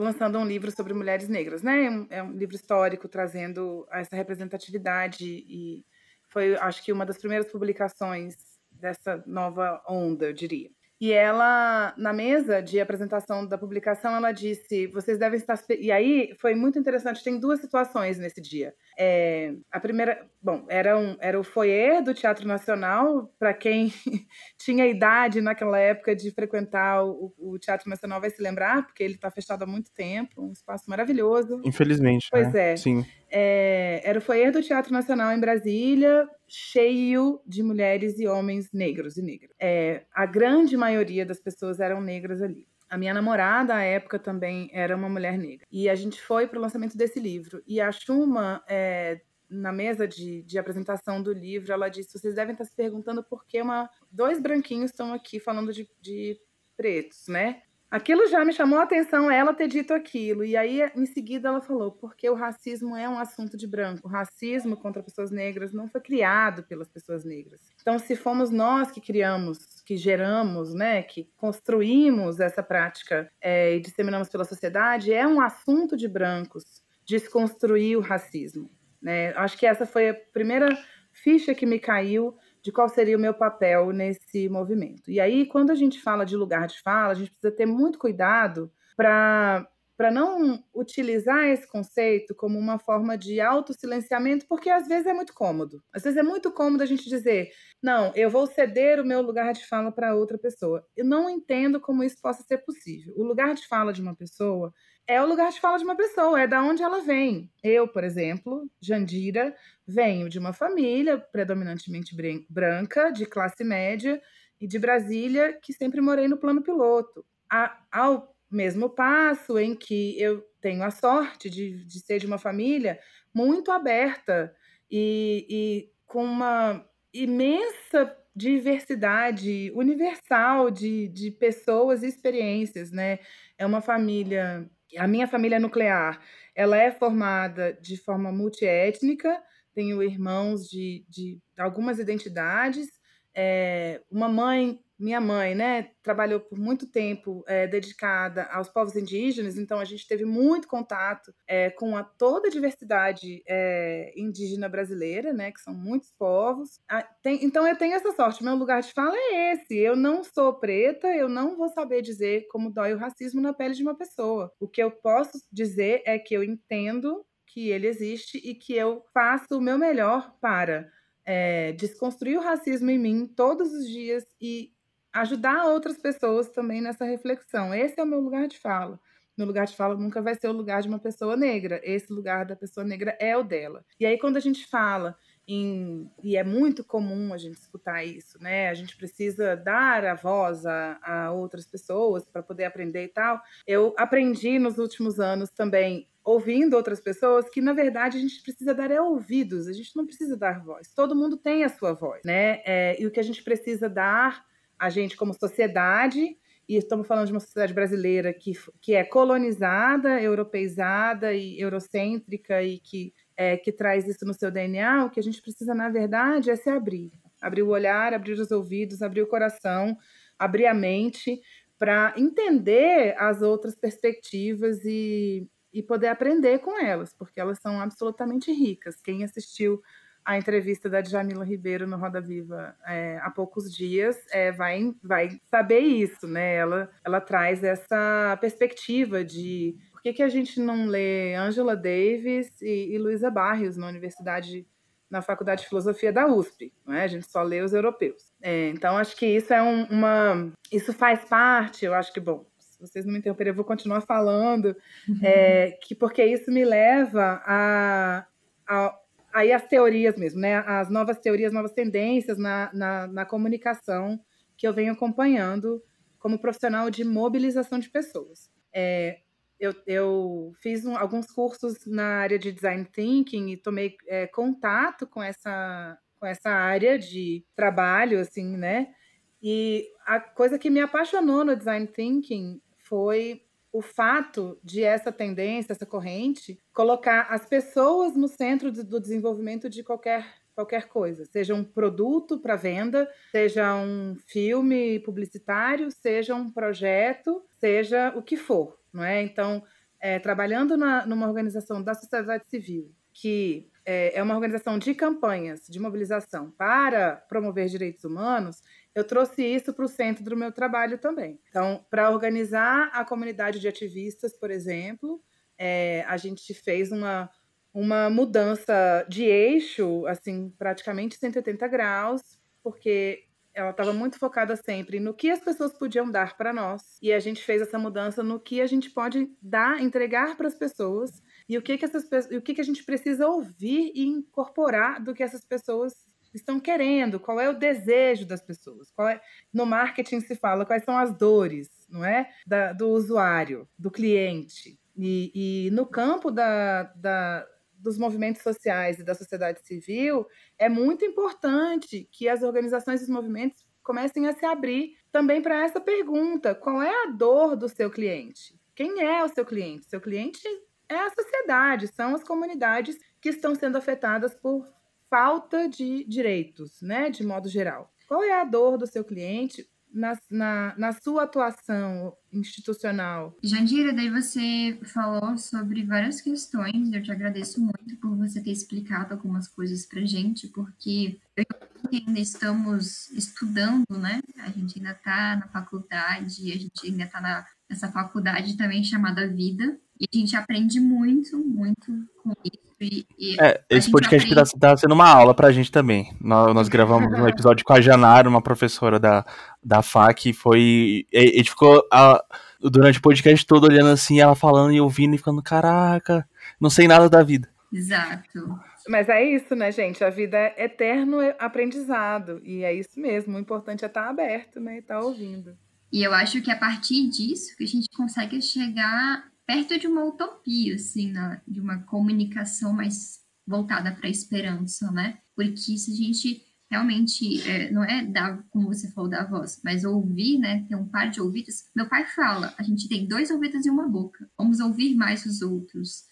[0.00, 1.84] lançando um livro sobre mulheres negras, né?
[1.84, 5.84] É um, é um livro histórico trazendo essa representatividade e
[6.28, 8.36] foi, acho que, uma das primeiras publicações
[8.70, 10.70] dessa nova onda, eu diria.
[11.00, 15.58] E ela, na mesa de apresentação da publicação, ela disse: vocês devem estar.
[15.78, 18.74] E aí foi muito interessante, tem duas situações nesse dia.
[19.02, 23.90] É, a primeira, bom, era, um, era o foyer do Teatro Nacional, para quem
[24.60, 29.14] tinha idade naquela época de frequentar o, o, Teatro Nacional vai se lembrar, porque ele
[29.14, 31.62] está fechado há muito tempo, um espaço maravilhoso.
[31.64, 32.28] Infelizmente.
[32.30, 32.72] Pois né?
[32.72, 32.76] é.
[32.76, 33.06] Sim.
[33.30, 39.16] É, era o foyer do Teatro Nacional em Brasília, cheio de mulheres e homens negros
[39.16, 39.50] e negras.
[39.58, 42.66] É, a grande maioria das pessoas eram negras ali.
[42.90, 45.64] A minha namorada, à época, também era uma mulher negra.
[45.70, 47.62] E a gente foi para o lançamento desse livro.
[47.64, 52.52] E a Chuma, é, na mesa de, de, apresentação do livro, ela disse: vocês devem
[52.52, 56.36] estar se perguntando por que uma, dois branquinhos estão aqui falando de, de
[56.76, 57.62] pretos, né?
[57.90, 60.44] Aquilo já me chamou a atenção ela ter dito aquilo.
[60.44, 64.06] E aí, em seguida, ela falou: porque o racismo é um assunto de branco.
[64.06, 67.60] O racismo contra pessoas negras não foi criado pelas pessoas negras.
[67.80, 73.80] Então, se fomos nós que criamos, que geramos, né, que construímos essa prática é, e
[73.80, 78.70] disseminamos pela sociedade, é um assunto de brancos desconstruir o racismo.
[79.02, 79.32] Né?
[79.34, 80.68] Acho que essa foi a primeira
[81.12, 85.10] ficha que me caiu de qual seria o meu papel nesse movimento.
[85.10, 87.98] E aí, quando a gente fala de lugar de fala, a gente precisa ter muito
[87.98, 89.66] cuidado para
[90.00, 95.34] para não utilizar esse conceito como uma forma de autossilenciamento, porque às vezes é muito
[95.34, 95.82] cômodo.
[95.92, 97.50] Às vezes é muito cômodo a gente dizer,
[97.82, 100.82] não, eu vou ceder o meu lugar de fala para outra pessoa.
[100.96, 103.12] Eu não entendo como isso possa ser possível.
[103.14, 104.72] O lugar de fala de uma pessoa
[105.10, 107.50] é o lugar de fala de uma pessoa, é da onde ela vem.
[107.64, 109.52] Eu, por exemplo, Jandira,
[109.84, 112.14] venho de uma família predominantemente
[112.48, 114.22] branca, de classe média
[114.60, 117.26] e de Brasília, que sempre morei no plano piloto.
[117.50, 122.38] A, ao mesmo passo em que eu tenho a sorte de, de ser de uma
[122.38, 122.96] família
[123.34, 124.54] muito aberta
[124.88, 133.18] e, e com uma imensa diversidade universal de, de pessoas e experiências, né?
[133.58, 136.20] É uma família a minha família nuclear,
[136.54, 139.40] ela é formada de forma multiétnica,
[139.74, 142.88] tenho irmãos de, de algumas identidades,
[143.34, 149.56] é, uma mãe minha mãe, né, trabalhou por muito tempo é, dedicada aos povos indígenas,
[149.56, 155.32] então a gente teve muito contato é, com a, toda a diversidade é, indígena brasileira,
[155.32, 156.80] né, que são muitos povos.
[156.88, 159.76] Ah, tem, então eu tenho essa sorte, meu lugar de fala é esse.
[159.76, 163.74] Eu não sou preta, eu não vou saber dizer como dói o racismo na pele
[163.74, 164.52] de uma pessoa.
[164.60, 169.02] O que eu posso dizer é que eu entendo que ele existe e que eu
[169.12, 170.88] faço o meu melhor para
[171.24, 174.72] é, desconstruir o racismo em mim todos os dias e
[175.12, 177.74] ajudar outras pessoas também nessa reflexão.
[177.74, 178.98] Esse é o meu lugar de fala.
[179.36, 181.80] Meu lugar de fala nunca vai ser o lugar de uma pessoa negra.
[181.82, 183.84] Esse lugar da pessoa negra é o dela.
[183.98, 185.16] E aí, quando a gente fala
[185.48, 188.68] em, e é muito comum a gente escutar isso, né?
[188.68, 193.40] A gente precisa dar a voz a, a outras pessoas para poder aprender e tal.
[193.66, 198.74] Eu aprendi nos últimos anos também ouvindo outras pessoas que na verdade a gente precisa
[198.74, 200.92] dar é ouvidos, a gente não precisa dar voz.
[200.94, 202.60] Todo mundo tem a sua voz, né?
[202.64, 204.44] É, e o que a gente precisa dar
[204.80, 210.22] a gente como sociedade e estamos falando de uma sociedade brasileira que, que é colonizada,
[210.22, 215.22] europeizada e eurocêntrica e que, é, que traz isso no seu DNA, o que a
[215.22, 217.12] gente precisa, na verdade, é se abrir.
[217.42, 219.98] Abrir o olhar, abrir os ouvidos, abrir o coração,
[220.38, 221.40] abrir a mente
[221.78, 228.52] para entender as outras perspectivas e, e poder aprender com elas, porque elas são absolutamente
[228.52, 229.00] ricas.
[229.02, 229.82] Quem assistiu
[230.24, 235.40] a entrevista da Djamila Ribeiro no Roda Viva é, há poucos dias, é, vai, vai
[235.50, 236.56] saber isso, né?
[236.56, 242.50] Ela, ela traz essa perspectiva de por que, que a gente não lê Angela Davis
[242.62, 244.66] e, e Luísa Barrios na universidade,
[245.10, 247.04] na Faculdade de Filosofia da USP, não é?
[247.04, 248.32] A gente só lê os europeus.
[248.40, 250.52] É, então, acho que isso é um, uma.
[250.72, 254.00] Isso faz parte, eu acho que, bom, se vocês não me interromperem, eu vou continuar
[254.00, 254.76] falando,
[255.08, 255.20] uhum.
[255.22, 258.26] é, que porque isso me leva a,
[258.66, 258.98] a
[259.32, 260.56] aí as teorias mesmo, né?
[260.66, 264.20] As novas teorias, novas tendências na, na, na comunicação
[264.56, 265.82] que eu venho acompanhando
[266.18, 268.50] como profissional de mobilização de pessoas.
[268.72, 269.20] É,
[269.58, 275.06] eu, eu, fiz um, alguns cursos na área de design thinking e tomei é, contato
[275.06, 278.94] com essa, com essa área de trabalho, assim, né?
[279.42, 285.72] E a coisa que me apaixonou no design thinking foi o fato de essa tendência,
[285.72, 291.62] essa corrente, colocar as pessoas no centro do desenvolvimento de qualquer, qualquer coisa, seja um
[291.62, 299.04] produto para venda, seja um filme publicitário, seja um projeto, seja o que for, não
[299.04, 299.22] é?
[299.22, 299.62] Então,
[300.00, 305.66] é, trabalhando na, numa organização da sociedade civil que é, é uma organização de campanhas
[305.68, 308.62] de mobilização para promover direitos humanos,
[308.94, 311.38] eu trouxe isso para o centro do meu trabalho também.
[311.48, 315.22] Então, para organizar a comunidade de ativistas, por exemplo,
[315.56, 317.30] é, a gente fez uma,
[317.72, 322.20] uma mudança de eixo, assim, praticamente 180 graus,
[322.62, 327.12] porque ela estava muito focada sempre no que as pessoas podiam dar para nós, e
[327.12, 331.22] a gente fez essa mudança no que a gente pode dar, entregar para as pessoas,
[331.48, 335.14] e o que que essas o que que a gente precisa ouvir e incorporar do
[335.14, 335.92] que essas pessoas
[336.32, 338.92] estão querendo, qual é o desejo das pessoas.
[339.00, 339.20] É,
[339.52, 342.30] no marketing se fala quais são as dores, não é?
[342.46, 344.78] Da, do usuário, do cliente.
[344.96, 350.26] E, e no campo da, da, dos movimentos sociais e da sociedade civil,
[350.58, 355.64] é muito importante que as organizações e os movimentos comecem a se abrir também para
[355.64, 358.58] essa pergunta: qual é a dor do seu cliente?
[358.74, 359.86] Quem é o seu cliente?
[359.86, 360.42] Seu cliente
[360.88, 364.66] é a sociedade, são as comunidades que estão sendo afetadas por
[365.10, 367.92] falta de direitos, né, de modo geral.
[368.06, 373.36] Qual é a dor do seu cliente na, na, na sua atuação institucional?
[373.42, 379.12] Jandira, daí você falou sobre várias questões, eu te agradeço muito por você ter explicado
[379.12, 381.44] algumas coisas para gente, porque eu
[381.92, 384.20] ainda estamos estudando, né?
[384.38, 389.78] A gente ainda está na faculdade, a gente ainda está nessa faculdade também chamada vida,
[390.00, 394.58] e a gente aprende muito, muito com isso e, e é, esse podcast aprende...
[394.58, 396.16] tá, sendo uma aula pra gente também.
[396.18, 399.24] Nós, nós gravamos um episódio com a Janara, uma professora da,
[399.62, 401.06] da FAC, e foi.
[401.14, 402.24] A gente ficou a,
[402.58, 406.26] durante o podcast todo olhando assim, ela falando e ouvindo e ficando, caraca,
[406.58, 407.48] não sei nada da vida.
[407.70, 408.58] Exato.
[408.88, 410.02] Mas é isso, né, gente?
[410.02, 412.40] A vida é eterno aprendizado.
[412.42, 413.36] E é isso mesmo.
[413.36, 414.76] O importante é estar aberto, né?
[414.76, 415.54] E estar ouvindo.
[415.92, 419.88] E eu acho que é a partir disso que a gente consegue chegar perto de
[419.88, 421.12] uma utopia, assim,
[421.46, 425.18] de uma comunicação mais voltada para a esperança, né?
[425.34, 429.84] Porque se a gente realmente é, não é dar, como você falou, da voz, mas
[429.84, 430.64] ouvir, né?
[430.68, 431.64] Ter um par de ouvidos.
[431.74, 434.30] Meu pai fala, a gente tem dois ouvidos e uma boca.
[434.38, 436.04] Vamos ouvir mais os outros.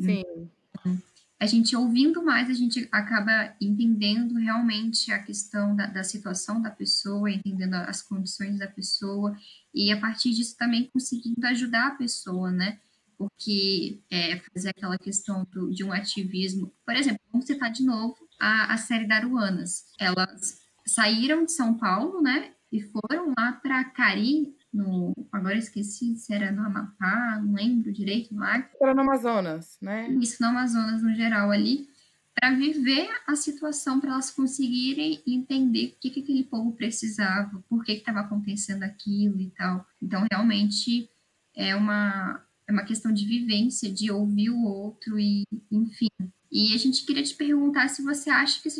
[0.00, 0.22] Sim.
[0.70, 1.02] Então,
[1.40, 6.70] a gente ouvindo mais, a gente acaba entendendo realmente a questão da, da situação da
[6.70, 9.36] pessoa, entendendo as condições da pessoa,
[9.74, 12.78] e a partir disso também conseguindo ajudar a pessoa, né?
[13.18, 16.72] Porque é, fazer aquela questão do, de um ativismo.
[16.84, 19.84] Por exemplo, vamos citar de novo a, a série Daruanas.
[19.98, 22.52] Elas saíram de São Paulo, né?
[22.70, 25.12] E foram lá para Cari, no.
[25.32, 28.68] Agora esqueci se era no Amapá, não lembro direito lá.
[28.80, 30.08] Era no Amazonas, né?
[30.20, 31.88] Isso, no Amazonas no geral ali,
[32.34, 37.84] para viver a situação, para elas conseguirem entender o que, que aquele povo precisava, por
[37.84, 39.86] que estava acontecendo aquilo e tal.
[40.02, 41.08] Então, realmente
[41.56, 46.08] é uma, é uma questão de vivência, de ouvir o outro e, enfim.
[46.50, 48.72] E a gente queria te perguntar se você acha que a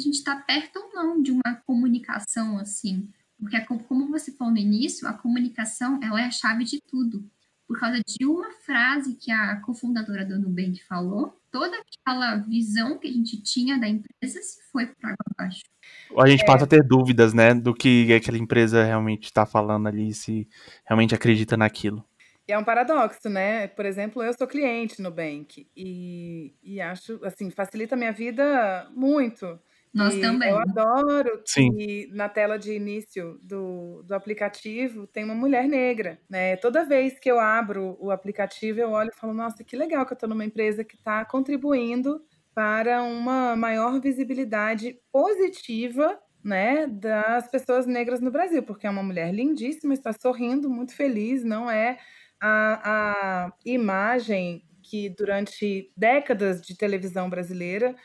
[0.00, 3.08] gente está perto ou não de uma comunicação assim.
[3.38, 7.28] Porque, como você falou no início, a comunicação ela é a chave de tudo.
[7.66, 13.08] Por causa de uma frase que a cofundadora do Nubank falou, toda aquela visão que
[13.08, 15.62] a gente tinha da empresa se foi para água abaixo.
[16.16, 16.46] A gente é.
[16.46, 20.48] passa a ter dúvidas, né, do que aquela empresa realmente está falando ali, se
[20.84, 22.04] realmente acredita naquilo.
[22.48, 23.66] E é um paradoxo, né?
[23.66, 28.88] Por exemplo, eu sou cliente no Bank e, e acho, assim, facilita a minha vida
[28.94, 29.58] muito.
[29.96, 30.50] Nós e também.
[30.50, 31.74] Eu adoro Sim.
[31.74, 36.54] que na tela de início do, do aplicativo tem uma mulher negra, né?
[36.56, 40.12] Toda vez que eu abro o aplicativo, eu olho e falo, nossa, que legal que
[40.12, 42.22] eu estou numa empresa que está contribuindo
[42.54, 49.34] para uma maior visibilidade positiva né, das pessoas negras no Brasil, porque é uma mulher
[49.34, 51.98] lindíssima, está sorrindo, muito feliz, não é
[52.40, 57.96] a, a imagem que durante décadas de televisão brasileira,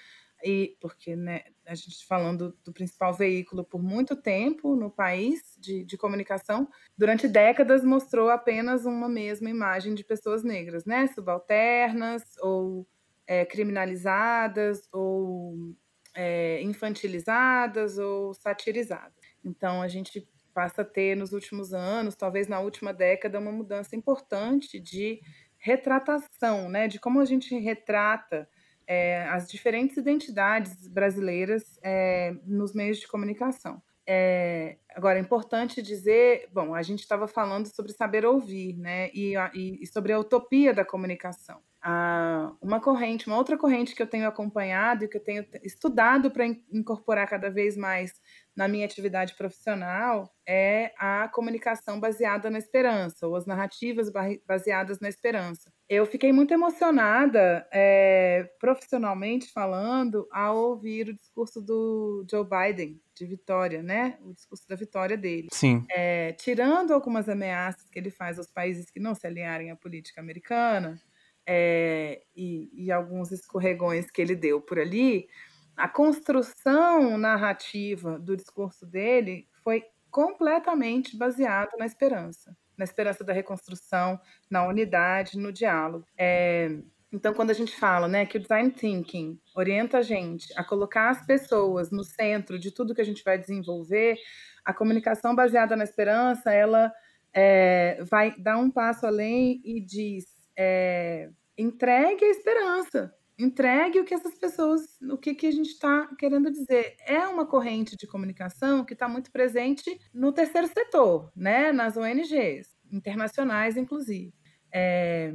[0.43, 5.84] e porque né, a gente falando do principal veículo por muito tempo no país de,
[5.84, 11.07] de comunicação, durante décadas mostrou apenas uma mesma imagem de pessoas negras, né?
[11.07, 12.86] Subalternas ou
[13.25, 15.73] é, criminalizadas ou
[16.13, 19.13] é, infantilizadas ou satirizadas.
[19.43, 23.95] Então a gente passa a ter nos últimos anos, talvez na última década, uma mudança
[23.95, 25.21] importante de
[25.57, 28.49] retratação, né, de como a gente retrata
[28.91, 33.82] é, as diferentes identidades brasileiras é, nos meios de comunicação.
[34.06, 39.34] É, agora, é importante dizer, bom, a gente estava falando sobre saber ouvir, né, e,
[39.54, 41.62] e, sobre a utopia da comunicação.
[41.82, 46.30] Ah, uma corrente, uma outra corrente que eu tenho acompanhado e que eu tenho estudado
[46.30, 48.19] para incorporar cada vez mais
[48.54, 54.12] na minha atividade profissional é a comunicação baseada na esperança, ou as narrativas
[54.45, 55.71] baseadas na esperança.
[55.93, 63.25] Eu fiquei muito emocionada, é, profissionalmente falando, ao ouvir o discurso do Joe Biden de
[63.25, 64.17] vitória, né?
[64.21, 65.49] O discurso da vitória dele.
[65.51, 65.86] Sim.
[65.91, 70.21] É, tirando algumas ameaças que ele faz aos países que não se alinharem à política
[70.21, 70.97] americana
[71.45, 75.27] é, e, e alguns escorregões que ele deu por ali,
[75.75, 84.19] a construção narrativa do discurso dele foi completamente baseada na esperança, na esperança da reconstrução,
[84.49, 86.05] na unidade, no diálogo.
[86.17, 86.69] É,
[87.12, 91.10] então, quando a gente fala né, que o design thinking orienta a gente a colocar
[91.10, 94.15] as pessoas no centro de tudo que a gente vai desenvolver,
[94.63, 96.91] a comunicação baseada na esperança, ela
[97.34, 100.25] é, vai dar um passo além e diz:
[100.57, 106.08] é, entregue a esperança entregue o que essas pessoas, o que, que a gente está
[106.17, 106.95] querendo dizer.
[107.06, 111.71] É uma corrente de comunicação que está muito presente no terceiro setor, né?
[111.71, 114.34] nas ONGs, internacionais, inclusive.
[114.71, 115.34] É,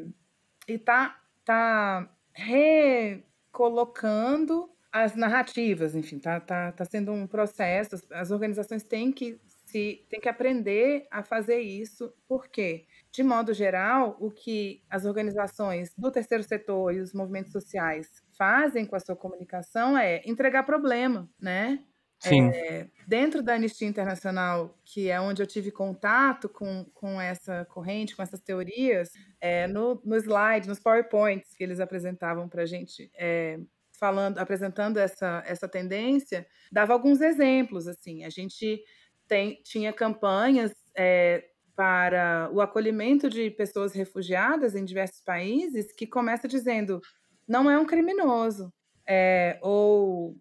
[0.69, 3.51] e está tá recolocando
[4.93, 10.21] as narrativas, enfim, está tá, tá sendo um processo, as organizações têm que se têm
[10.21, 12.87] que aprender a fazer isso, por quê?
[13.17, 18.85] De modo geral, o que as organizações do terceiro setor e os movimentos sociais fazem
[18.85, 21.83] com a sua comunicação é entregar problema, né?
[22.19, 22.51] Sim.
[22.51, 28.15] É, dentro da Anistia Internacional, que é onde eu tive contato com, com essa corrente,
[28.15, 33.11] com essas teorias, é, no, no slide, nos PowerPoints que eles apresentavam para a gente,
[33.15, 33.59] é,
[33.99, 37.89] falando, apresentando essa, essa tendência, dava alguns exemplos.
[37.89, 38.83] Assim, a gente
[39.27, 41.45] tem, tinha campanhas é,
[41.77, 47.01] para o acolhimento de pessoas refugiadas em diversos países que começa dizendo
[47.47, 48.73] não é um criminoso.
[49.07, 50.35] É, ou,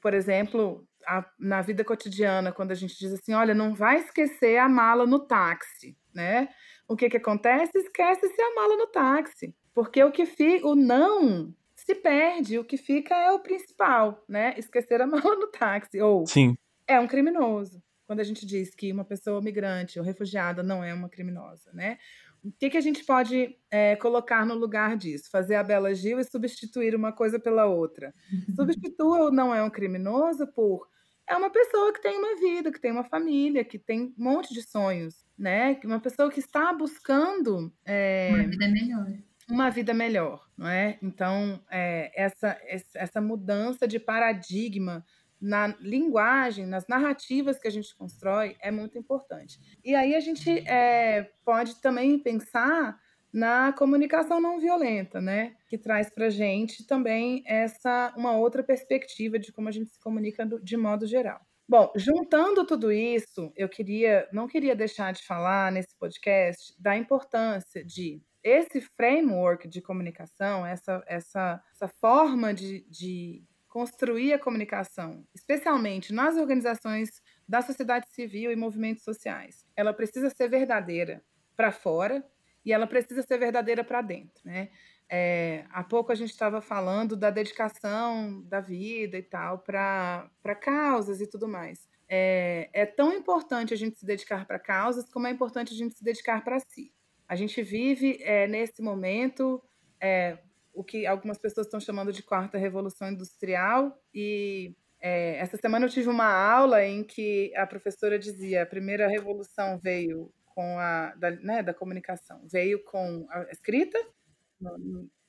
[0.00, 4.56] por exemplo, a, na vida cotidiana, quando a gente diz assim, olha, não vai esquecer
[4.56, 6.48] a mala no táxi, né?
[6.86, 7.72] O que, que acontece?
[7.76, 9.54] Esquece-se a mala no táxi.
[9.74, 14.54] Porque o que fica, o não se perde, o que fica é o principal, né?
[14.56, 16.00] Esquecer a mala no táxi.
[16.00, 16.56] Ou Sim.
[16.86, 20.94] é um criminoso quando a gente diz que uma pessoa migrante ou refugiada não é
[20.94, 21.98] uma criminosa, né?
[22.42, 25.30] O que, que a gente pode é, colocar no lugar disso?
[25.30, 28.14] Fazer a Bela Gil e substituir uma coisa pela outra.
[28.56, 30.88] Substitua o não é um criminoso por
[31.28, 34.54] é uma pessoa que tem uma vida, que tem uma família, que tem um monte
[34.54, 35.78] de sonhos, né?
[35.84, 39.06] Uma pessoa que está buscando é, uma vida melhor.
[39.50, 40.98] Uma vida melhor, não é?
[41.02, 42.58] Então, é, essa,
[42.94, 45.04] essa mudança de paradigma
[45.40, 49.58] na linguagem, nas narrativas que a gente constrói, é muito importante.
[49.84, 52.98] E aí a gente é, pode também pensar
[53.32, 55.54] na comunicação não violenta, né?
[55.68, 60.46] Que traz para gente também essa uma outra perspectiva de como a gente se comunica
[60.46, 61.40] de modo geral.
[61.68, 67.84] Bom, juntando tudo isso, eu queria, não queria deixar de falar nesse podcast da importância
[67.84, 73.44] de esse framework de comunicação, essa, essa, essa forma de, de
[73.78, 80.48] construir a comunicação, especialmente nas organizações da sociedade civil e movimentos sociais, ela precisa ser
[80.48, 81.22] verdadeira
[81.56, 82.26] para fora
[82.64, 84.68] e ela precisa ser verdadeira para dentro, né?
[85.08, 90.28] É, há pouco a gente estava falando da dedicação da vida e tal para
[90.60, 91.88] causas e tudo mais.
[92.08, 95.94] É, é tão importante a gente se dedicar para causas como é importante a gente
[95.94, 96.92] se dedicar para si.
[97.28, 99.62] A gente vive é, nesse momento
[100.00, 100.38] é,
[100.78, 105.90] o que algumas pessoas estão chamando de quarta revolução industrial e é, essa semana eu
[105.90, 111.30] tive uma aula em que a professora dizia a primeira revolução veio com a da,
[111.30, 113.98] né, da comunicação veio com a escrita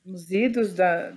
[0.06, 1.14] nos idos da,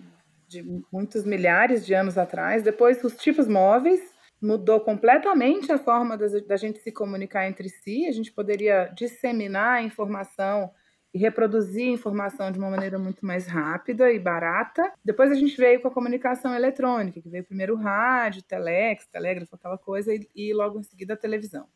[0.49, 0.63] de
[0.93, 2.63] muitos milhares de anos atrás.
[2.63, 4.01] Depois, os tipos móveis
[4.41, 8.07] mudou completamente a forma da, da gente se comunicar entre si.
[8.07, 10.71] A gente poderia disseminar a informação
[11.19, 14.93] reproduzir informação de uma maneira muito mais rápida e barata.
[15.05, 19.55] Depois a gente veio com a comunicação eletrônica, que veio primeiro o rádio, telex, telégrafo,
[19.55, 21.67] aquela coisa, e, e logo em seguida a televisão.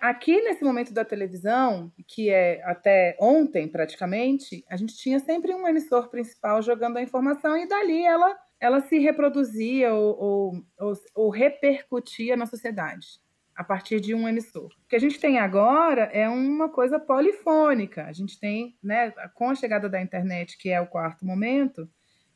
[0.00, 5.68] Aqui nesse momento da televisão, que é até ontem praticamente, a gente tinha sempre um
[5.68, 11.30] emissor principal jogando a informação e dali ela, ela se reproduzia ou, ou, ou, ou
[11.30, 13.20] repercutia na sociedade
[13.58, 14.66] a partir de um emissor.
[14.66, 18.04] O que a gente tem agora é uma coisa polifônica.
[18.04, 21.90] A gente tem, né, com a chegada da internet, que é o quarto momento,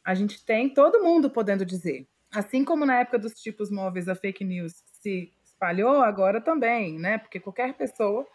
[0.04, 2.08] a gente tem todo mundo podendo dizer.
[2.34, 7.18] Assim como na época dos tipos móveis a fake news se espalhou, agora também, né?
[7.18, 8.26] Porque qualquer pessoa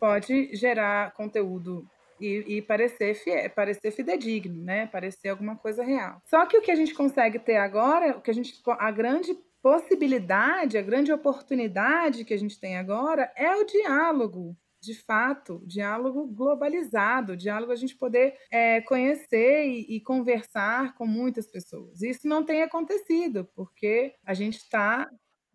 [0.00, 1.88] pode gerar conteúdo
[2.20, 4.88] e, e, parecer, fie, parecer fidedigno, né?
[4.88, 6.20] Parecer alguma coisa real.
[6.26, 9.38] Só que o que a gente consegue ter agora, o que a gente, a grande
[9.62, 14.56] possibilidade, a grande oportunidade que a gente tem agora é o diálogo.
[14.80, 21.46] De fato, diálogo globalizado, diálogo a gente poder é, conhecer e, e conversar com muitas
[21.46, 22.02] pessoas.
[22.02, 25.08] Isso não tem acontecido, porque a gente está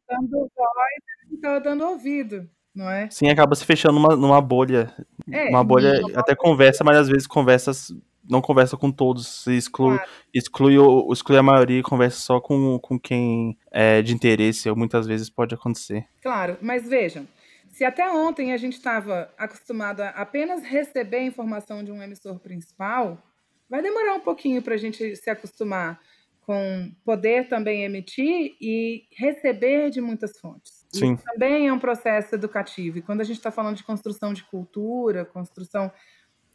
[0.08, 3.10] dando voz e está dando ouvido, não é?
[3.10, 4.96] Sim, acaba se fechando numa, numa bolha.
[5.30, 7.92] É, uma bolha, até conversa, mas às vezes conversas
[8.30, 10.12] não conversa com todos, exclui, claro.
[10.34, 10.76] exclui,
[11.12, 15.30] exclui a maioria e conversa só com, com quem é de interesse, ou muitas vezes
[15.30, 16.06] pode acontecer.
[16.22, 17.28] Claro, mas vejam,
[17.70, 23.22] se até ontem a gente estava acostumado a apenas receber informação de um emissor principal,
[23.70, 26.00] vai demorar um pouquinho para a gente se acostumar
[26.42, 30.88] com poder também emitir e receber de muitas fontes.
[30.94, 31.14] Sim.
[31.14, 32.98] Isso também é um processo educativo.
[32.98, 35.92] E quando a gente está falando de construção de cultura, construção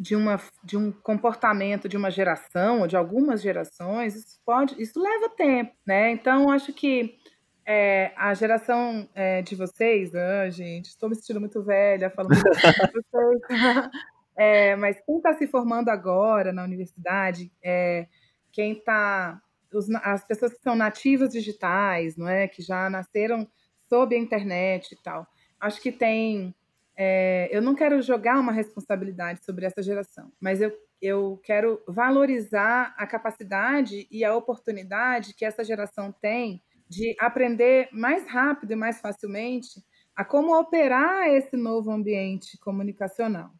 [0.02, 5.00] de, uma, de um comportamento de uma geração ou de algumas gerações, isso pode, isso
[5.00, 6.10] leva tempo, né?
[6.10, 7.16] Então, acho que
[7.64, 12.42] é, a geração é, de vocês, ah, gente, estou me sentindo muito velha falando de
[12.42, 13.40] vocês,
[14.36, 18.08] é, mas quem está se formando agora na universidade, é,
[18.50, 19.40] quem está
[20.02, 23.48] as pessoas que são nativas digitais, não é, que já nasceram
[23.88, 25.26] sob a internet e tal,
[25.60, 26.52] acho que tem.
[26.96, 32.94] É, eu não quero jogar uma responsabilidade sobre essa geração, mas eu, eu quero valorizar
[32.98, 39.00] a capacidade e a oportunidade que essa geração tem de aprender mais rápido e mais
[39.00, 39.82] facilmente
[40.14, 43.50] a como operar esse novo ambiente comunicacional.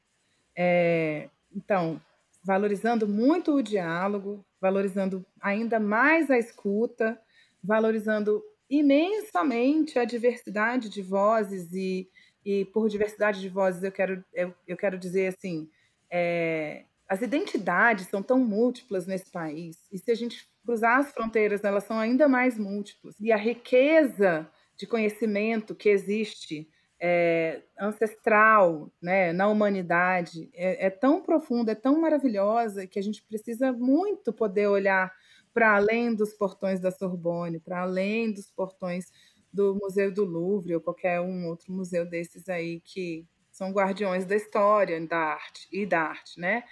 [0.57, 2.01] É, então,
[2.45, 7.18] valorizando muito o diálogo, valorizando ainda mais a escuta,
[7.62, 12.09] valorizando imensamente a diversidade de vozes e,
[12.45, 15.68] e por diversidade de vozes eu quero, eu, eu quero dizer assim,
[16.11, 21.64] é, as identidades são tão múltiplas nesse país e se a gente cruzar as fronteiras,
[21.64, 23.16] elas são ainda mais múltiplas.
[23.20, 26.68] E a riqueza de conhecimento que existe
[27.01, 33.22] é, ancestral né, na humanidade é, é, tão profunda, é tão maravilhosa, que a gente
[33.22, 35.12] precisa muito poder olhar
[35.53, 39.12] para além dos portões da Sorbonne, para além dos portões
[39.53, 44.34] do Museu do Louvre ou qualquer um outro museu desses aí que são guardiões da
[44.34, 46.64] história, da arte e da arte, né?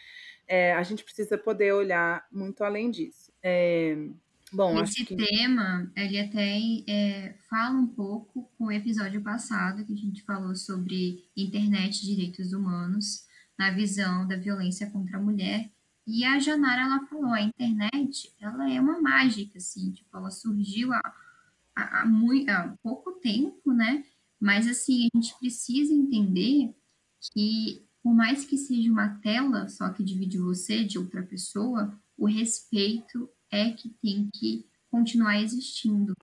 [0.49, 3.31] É, a gente precisa poder olhar muito além disso.
[3.43, 3.97] É,
[4.53, 5.15] Bom, Esse que...
[5.15, 6.59] tema, ele até
[6.89, 12.07] é, fala um pouco com o episódio passado, que a gente falou sobre internet e
[12.07, 13.27] direitos humanos,
[13.57, 15.71] na visão da violência contra a mulher.
[16.05, 20.93] E a Janara, ela falou, a internet, ela é uma mágica, assim, tipo, ela surgiu
[20.93, 21.01] há,
[21.83, 24.05] há, muito, há pouco tempo, né?
[24.41, 26.75] Mas, assim, a gente precisa entender
[27.33, 32.27] que, por mais que seja uma tela só que divide você de outra pessoa, o
[32.27, 36.15] respeito é que tem que continuar existindo.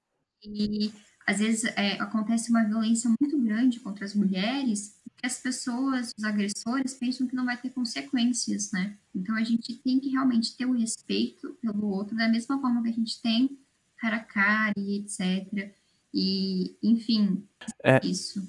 [0.43, 0.91] E
[1.25, 6.93] às vezes é, acontece uma violência muito grande contra as mulheres, as pessoas, os agressores,
[6.93, 8.97] pensam que não vai ter consequências, né?
[9.13, 12.89] Então a gente tem que realmente ter o respeito pelo outro, da mesma forma que
[12.89, 13.57] a gente tem
[13.97, 15.71] cara a cara e etc.
[16.13, 17.43] E, enfim,
[17.83, 18.41] é, isso.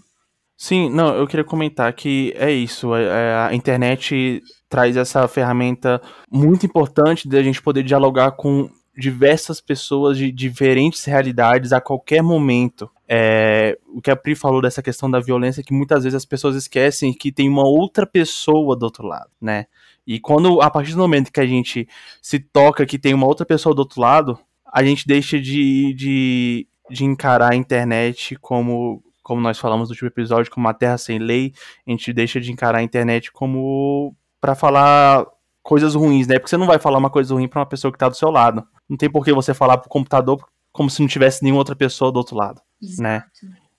[0.57, 2.95] Sim, não, eu queria comentar que é isso.
[2.95, 8.69] É, é, a internet traz essa ferramenta muito importante de a gente poder dialogar com
[8.99, 12.91] diversas pessoas de diferentes realidades a qualquer momento.
[13.09, 16.25] É, o que a Pri falou dessa questão da violência, é que muitas vezes as
[16.25, 19.67] pessoas esquecem que tem uma outra pessoa do outro lado, né?
[20.05, 21.87] E quando, a partir do momento que a gente
[22.21, 24.39] se toca que tem uma outra pessoa do outro lado,
[24.73, 30.09] a gente deixa de, de, de encarar a internet como, como nós falamos no último
[30.09, 31.53] episódio, como uma terra sem lei,
[31.87, 35.27] a gente deixa de encarar a internet como para falar
[35.63, 36.39] coisas ruins, né?
[36.39, 38.31] Porque você não vai falar uma coisa ruim para uma pessoa que tá do seu
[38.31, 38.67] lado.
[38.89, 42.13] Não tem por que você falar pro computador como se não tivesse nenhuma outra pessoa
[42.13, 43.03] do outro lado, Exato.
[43.03, 43.25] né?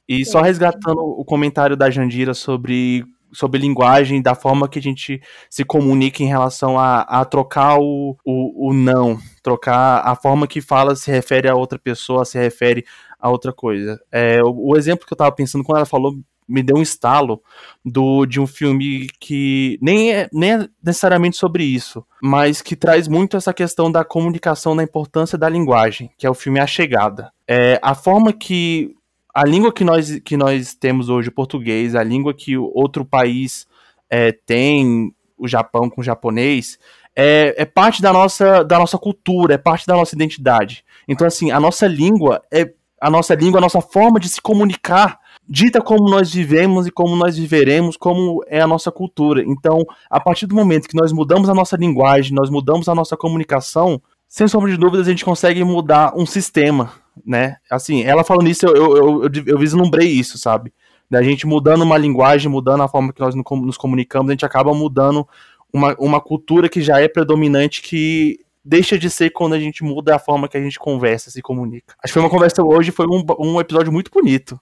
[0.08, 5.22] E só resgatando o comentário da Jandira sobre sobre linguagem, da forma que a gente
[5.50, 10.62] se comunica em relação a, a trocar o, o, o, não, trocar a forma que
[10.62, 12.86] fala se refere a outra pessoa, se refere
[13.20, 14.00] a outra coisa.
[14.12, 16.16] É, o, o exemplo que eu tava pensando quando ela falou
[16.50, 17.42] me deu um estalo
[17.86, 23.08] do, de um filme que nem é, nem é necessariamente sobre isso, mas que traz
[23.08, 27.32] muito essa questão da comunicação, da importância da linguagem, que é o filme A Chegada.
[27.48, 28.96] É, a forma que
[29.40, 33.66] a língua que nós, que nós temos hoje, o português, a língua que outro país
[34.10, 36.78] é, tem, o Japão com o japonês,
[37.16, 40.84] é, é, parte da nossa, da nossa cultura, é parte da nossa identidade.
[41.08, 45.18] Então, assim, a nossa língua é a nossa língua, a nossa forma de se comunicar
[45.48, 49.42] dita como nós vivemos e como nós viveremos, como é a nossa cultura.
[49.42, 53.16] Então, a partir do momento que nós mudamos a nossa linguagem, nós mudamos a nossa
[53.16, 56.92] comunicação, sem sombra de dúvidas a gente consegue mudar um sistema,
[57.26, 57.58] né?
[57.70, 60.74] Assim, ela falando isso, eu, eu, eu, eu, vislumbrei isso, sabe?
[61.10, 64.74] Da gente mudando uma linguagem, mudando a forma que nós nos comunicamos, a gente acaba
[64.74, 65.28] mudando
[65.74, 70.16] uma, uma cultura que já é predominante, que deixa de ser quando a gente muda
[70.16, 71.96] a forma que a gente conversa, se comunica.
[72.04, 74.60] Acho que foi uma conversa hoje, foi um, um episódio muito bonito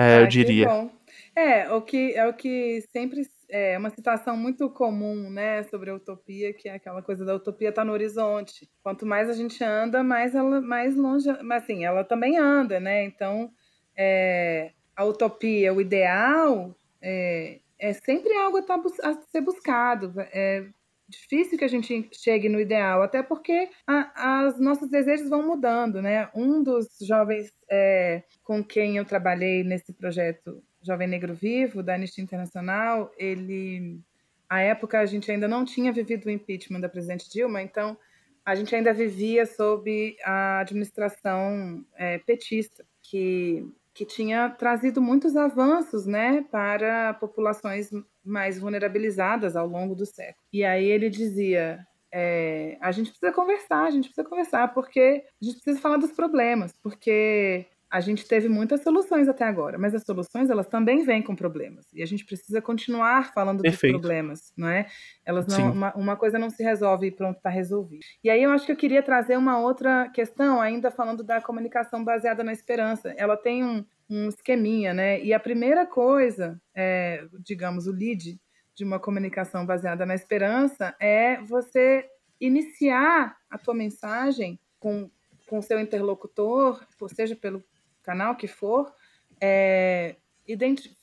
[0.00, 0.88] é, eu diria.
[1.36, 5.94] É, o que, é o que sempre é uma situação muito comum, né, sobre a
[5.94, 8.68] utopia, que é aquela coisa da utopia tá no horizonte.
[8.82, 13.04] Quanto mais a gente anda, mais ela mais longe, mas assim, ela também anda, né?
[13.04, 13.50] Então,
[13.96, 20.14] é, a utopia, o ideal, é, é sempre algo a, tá, a ser buscado.
[20.32, 20.66] É,
[21.08, 26.30] difícil que a gente chegue no ideal, até porque as nossos desejos vão mudando, né?
[26.34, 32.22] Um dos jovens é, com quem eu trabalhei nesse projeto Jovem Negro Vivo, da Anistia
[32.22, 34.00] Internacional, ele,
[34.48, 37.96] à época, a gente ainda não tinha vivido o impeachment da presidente Dilma, então
[38.44, 46.06] a gente ainda vivia sob a administração é, petista, que que tinha trazido muitos avanços
[46.06, 47.90] né, para populações
[48.24, 50.42] mais vulnerabilizadas ao longo do século.
[50.52, 55.44] E aí ele dizia: é, a gente precisa conversar, a gente precisa conversar, porque a
[55.44, 60.04] gente precisa falar dos problemas, porque a gente teve muitas soluções até agora, mas as
[60.04, 63.94] soluções elas também vêm com problemas e a gente precisa continuar falando Perfeito.
[63.94, 64.86] dos problemas, não é?
[65.24, 68.04] Elas não, uma, uma, coisa não se resolve e pronto está resolvido.
[68.22, 72.04] E aí eu acho que eu queria trazer uma outra questão, ainda falando da comunicação
[72.04, 73.12] baseada na esperança.
[73.16, 75.20] Ela tem um, um esqueminha, né?
[75.20, 78.38] E a primeira coisa, é, digamos, o lead
[78.76, 82.06] de uma comunicação baseada na esperança é você
[82.40, 85.10] iniciar a tua mensagem com
[85.50, 86.80] com seu interlocutor,
[87.12, 87.60] seja pelo
[88.02, 88.92] canal que for,
[89.40, 90.16] é,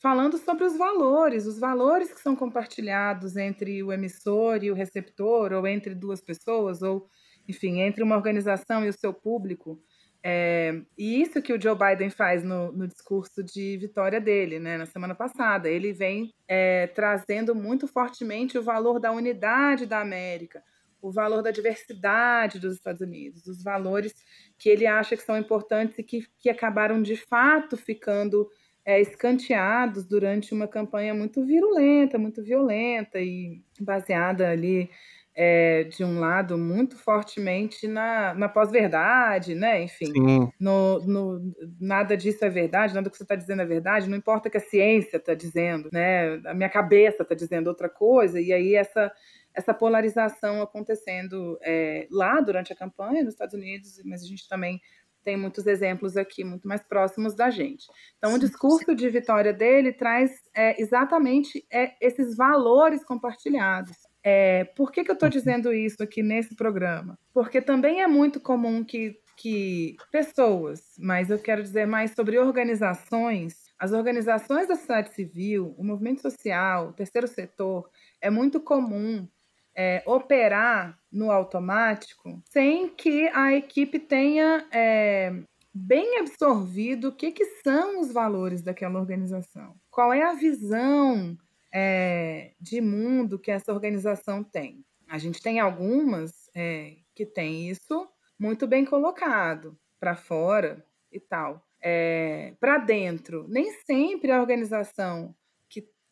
[0.00, 5.52] falando sobre os valores, os valores que são compartilhados entre o emissor e o receptor,
[5.52, 7.08] ou entre duas pessoas, ou,
[7.48, 9.80] enfim, entre uma organização e o seu público.
[10.22, 14.76] É, e isso que o Joe Biden faz no, no, discurso de vitória dele, né,
[14.76, 15.68] na semana passada.
[15.68, 20.62] Ele vem é, trazendo muito fortemente o valor da unidade da América,
[21.00, 24.14] o valor da diversidade dos Estados Unidos, os valores
[24.58, 28.48] que ele acha que são importantes e que, que acabaram de fato ficando
[28.84, 34.90] é, escanteados durante uma campanha muito virulenta, muito violenta e baseada ali
[35.40, 39.80] é, de um lado muito fortemente na, na pós-verdade, né?
[39.84, 40.10] Enfim,
[40.58, 44.50] no, no, nada disso é verdade, nada que você está dizendo é verdade, não importa
[44.50, 46.40] que a ciência está dizendo, né?
[46.44, 49.12] A minha cabeça está dizendo outra coisa, e aí essa
[49.58, 54.80] essa polarização acontecendo é, lá durante a campanha nos Estados Unidos, mas a gente também
[55.24, 57.86] tem muitos exemplos aqui muito mais próximos da gente.
[58.16, 63.96] Então, o discurso de vitória dele traz é, exatamente é, esses valores compartilhados.
[64.24, 67.18] É, por que, que eu estou dizendo isso aqui nesse programa?
[67.34, 73.68] Porque também é muito comum que, que pessoas, mas eu quero dizer mais sobre organizações,
[73.78, 77.88] as organizações da sociedade civil, o movimento social, o terceiro setor,
[78.20, 79.28] é muito comum
[79.78, 85.32] é, operar no automático sem que a equipe tenha é,
[85.72, 89.76] bem absorvido o que, que são os valores daquela organização.
[89.88, 91.38] Qual é a visão
[91.72, 94.84] é, de mundo que essa organização tem?
[95.08, 101.64] A gente tem algumas é, que tem isso muito bem colocado para fora e tal
[101.80, 103.46] é, para dentro.
[103.48, 105.34] Nem sempre a organização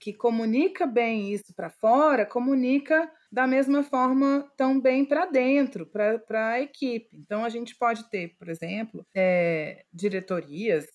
[0.01, 6.49] que, comunica bem isso para fora comunica da mesma forma tão bem para dentro, para
[6.53, 7.09] a equipe.
[7.17, 10.87] Então, a gente pode ter, por exemplo, é, diretorias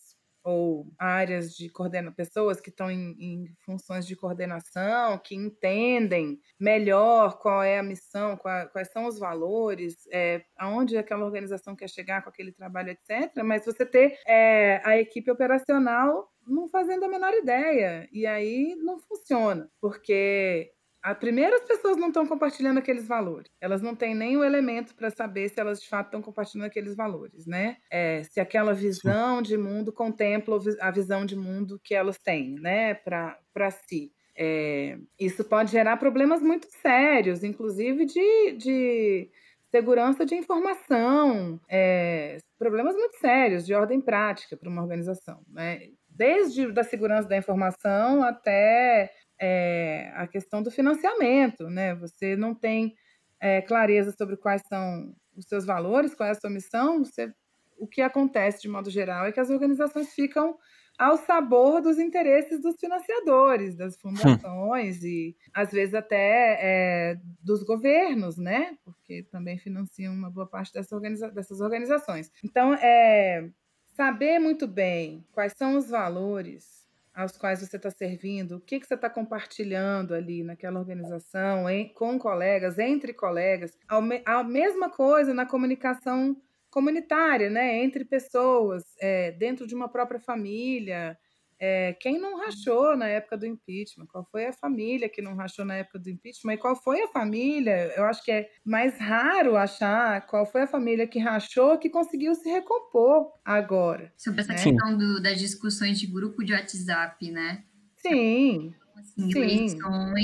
[0.43, 7.37] ou áreas de coordenação, pessoas que estão em, em, funções de coordenação, que entendem melhor
[7.39, 12.23] qual é a missão, qual, quais são os valores, é, aonde aquela organização quer chegar
[12.23, 13.43] com aquele trabalho, etc.
[13.43, 18.07] Mas você ter é, a equipe operacional não fazendo a menor ideia.
[18.11, 20.71] E aí não funciona, porque
[21.03, 23.51] as pessoas não estão compartilhando aqueles valores.
[23.59, 26.95] Elas não têm nem o elemento para saber se elas de fato estão compartilhando aqueles
[26.95, 27.77] valores, né?
[27.89, 32.93] É, se aquela visão de mundo contempla a visão de mundo que elas têm, né?
[32.93, 34.11] Para si.
[34.37, 39.29] É, isso pode gerar problemas muito sérios, inclusive de, de
[39.71, 45.89] segurança de informação, é, problemas muito sérios de ordem prática para uma organização, né?
[46.09, 49.11] Desde da segurança da informação até
[49.41, 51.95] é, a questão do financiamento, né?
[51.95, 52.93] Você não tem
[53.39, 57.33] é, clareza sobre quais são os seus valores, qual é a sua missão, você,
[57.77, 60.55] o que acontece de modo geral é que as organizações ficam
[60.99, 68.37] ao sabor dos interesses dos financiadores, das fundações e às vezes até é, dos governos,
[68.37, 68.77] né?
[68.85, 72.29] Porque também financiam uma boa parte dessa organiza dessas organizações.
[72.43, 73.49] Então, é,
[73.95, 76.80] saber muito bem quais são os valores
[77.13, 81.93] aos quais você está servindo, o que, que você está compartilhando ali naquela organização, em,
[81.93, 83.77] com colegas, entre colegas.
[84.25, 86.35] A mesma coisa na comunicação
[86.69, 87.83] comunitária, né?
[87.83, 91.17] entre pessoas, é, dentro de uma própria família,
[91.63, 94.07] é, quem não rachou na época do impeachment?
[94.07, 96.53] Qual foi a família que não rachou na época do impeachment?
[96.53, 97.93] E qual foi a família?
[97.95, 102.33] Eu acho que é mais raro achar qual foi a família que rachou que conseguiu
[102.33, 104.11] se recompor agora.
[104.17, 104.63] Sobre essa né?
[104.63, 107.63] questão do, das discussões de grupo de WhatsApp, né?
[107.97, 108.73] Sim.
[108.97, 109.77] Assim, sim.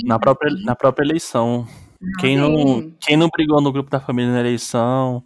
[0.04, 1.64] Na própria, na própria eleição.
[2.18, 5.22] Quem não, quem não brigou no grupo da família na eleição.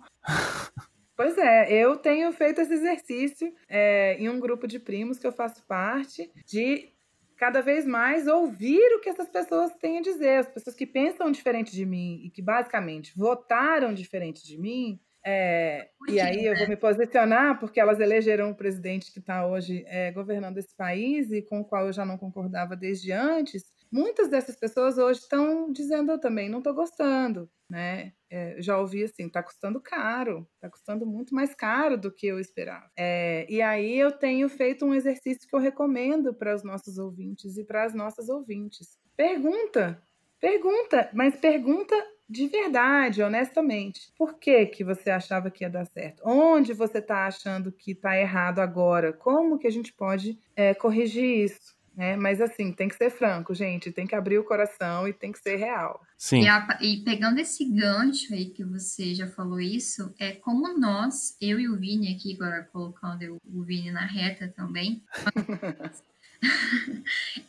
[1.16, 5.32] Pois é, eu tenho feito esse exercício é, em um grupo de primos que eu
[5.32, 6.92] faço parte, de
[7.36, 11.30] cada vez mais ouvir o que essas pessoas têm a dizer, as pessoas que pensam
[11.30, 15.00] diferente de mim e que basicamente votaram diferente de mim.
[15.24, 19.84] É, e aí eu vou me posicionar porque elas elegeram o presidente que está hoje
[19.86, 23.72] é, governando esse país e com o qual eu já não concordava desde antes.
[23.90, 28.12] Muitas dessas pessoas hoje estão dizendo eu também não estou gostando, né?
[28.34, 32.40] É, já ouvi assim, está custando caro, está custando muito mais caro do que eu
[32.40, 32.90] esperava.
[32.96, 37.58] É, e aí eu tenho feito um exercício que eu recomendo para os nossos ouvintes
[37.58, 38.98] e para as nossas ouvintes.
[39.14, 40.02] Pergunta,
[40.40, 41.94] pergunta, mas pergunta
[42.26, 44.10] de verdade, honestamente.
[44.16, 46.22] Por que, que você achava que ia dar certo?
[46.24, 49.12] Onde você está achando que está errado agora?
[49.12, 51.76] Como que a gente pode é, corrigir isso?
[51.96, 52.16] Né?
[52.16, 55.38] Mas assim, tem que ser franco, gente, tem que abrir o coração e tem que
[55.38, 56.00] ser real.
[56.16, 56.42] Sim.
[56.42, 61.36] E, a, e, pegando esse gancho aí que você já falou isso, é como nós,
[61.40, 65.02] eu e o Vini aqui, agora colocando o Vini na reta também,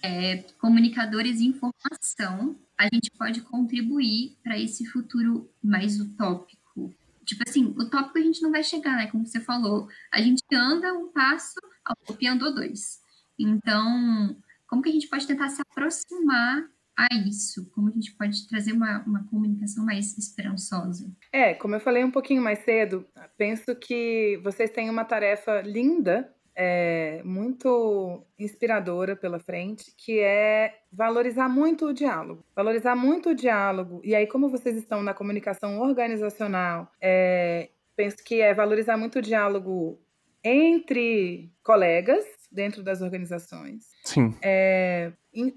[0.02, 6.94] é, comunicadores de informação, a gente pode contribuir para esse futuro mais utópico.
[7.26, 9.08] Tipo assim, utópico a gente não vai chegar, né?
[9.08, 13.03] Como você falou, a gente anda um passo, a utopia andou dois.
[13.40, 14.36] Então,
[14.68, 16.64] como que a gente pode tentar se aproximar
[16.98, 17.70] a isso?
[17.72, 21.12] Como a gente pode trazer uma, uma comunicação mais esperançosa?
[21.32, 23.06] É, como eu falei um pouquinho mais cedo,
[23.38, 31.50] penso que vocês têm uma tarefa linda, é, muito inspiradora pela frente, que é valorizar
[31.50, 32.46] muito o diálogo.
[32.56, 34.02] Valorizar muito o diálogo.
[34.04, 39.22] E aí, como vocês estão na comunicação organizacional, é, penso que é valorizar muito o
[39.22, 40.00] diálogo
[40.44, 43.88] entre colegas dentro das organizações.
[44.04, 44.36] Sim.
[44.42, 45.12] É,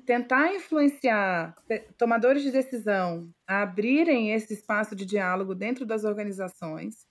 [0.06, 1.54] tentar influenciar
[1.98, 7.06] tomadores de decisão a abrirem esse espaço de diálogo dentro das organizações.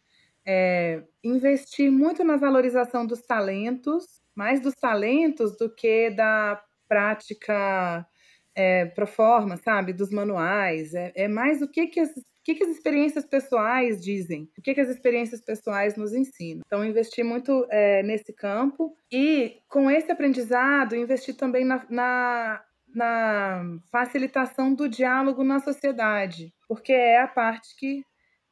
[0.46, 4.06] É, investir muito na valorização dos talentos,
[4.36, 8.06] mais dos talentos do que da prática
[8.54, 9.94] é, pro forma, sabe?
[9.94, 10.94] Dos manuais.
[10.94, 14.48] É, é mais o que, que esses que, que as experiências pessoais dizem?
[14.56, 16.62] O que, que as experiências pessoais nos ensinam?
[16.64, 23.80] Então, investi muito é, nesse campo e, com esse aprendizado, investi também na, na, na
[23.92, 28.04] facilitação do diálogo na sociedade, porque é a parte que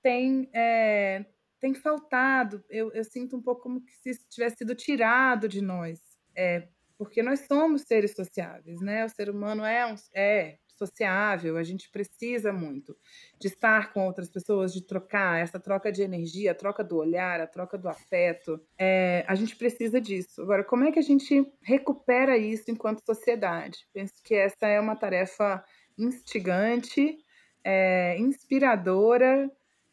[0.01, 1.23] tem, é,
[1.61, 2.63] tem faltado.
[2.71, 5.99] Eu, eu, sinto um pouco como se isso tivesse sido tirado de nós.
[6.35, 6.67] É,
[6.97, 9.05] porque nós somos seres sociáveis, né?
[9.05, 12.95] O ser humano é, um, é sociável, a gente precisa muito
[13.39, 17.39] de estar com outras pessoas, de trocar essa troca de energia, a troca do olhar,
[17.39, 18.59] a troca do afeto.
[18.77, 20.41] É, a gente precisa disso.
[20.41, 23.87] Agora, como é que a gente recupera isso enquanto sociedade?
[23.93, 25.63] Penso que essa é uma tarefa
[25.97, 27.17] instigante,
[27.63, 29.49] é, inspiradora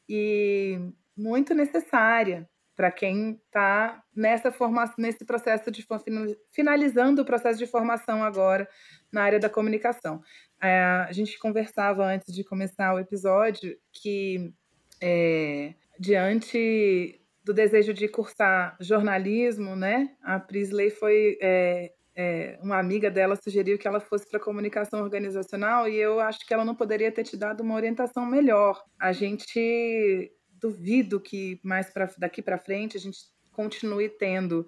[0.09, 0.79] e
[1.17, 2.50] muito necessária
[2.81, 5.87] para quem está nessa formação, nesse processo de
[6.51, 8.67] finalizando o processo de formação agora
[9.13, 10.23] na área da comunicação.
[10.63, 14.51] É, a gente conversava antes de começar o episódio que
[14.99, 20.17] é, diante do desejo de cursar jornalismo, né?
[20.23, 25.87] A Prisley foi é, é, uma amiga dela sugeriu que ela fosse para comunicação organizacional
[25.87, 28.83] e eu acho que ela não poderia ter te dado uma orientação melhor.
[28.99, 33.19] A gente duvido que mais pra, daqui para frente a gente
[33.53, 34.67] continue tendo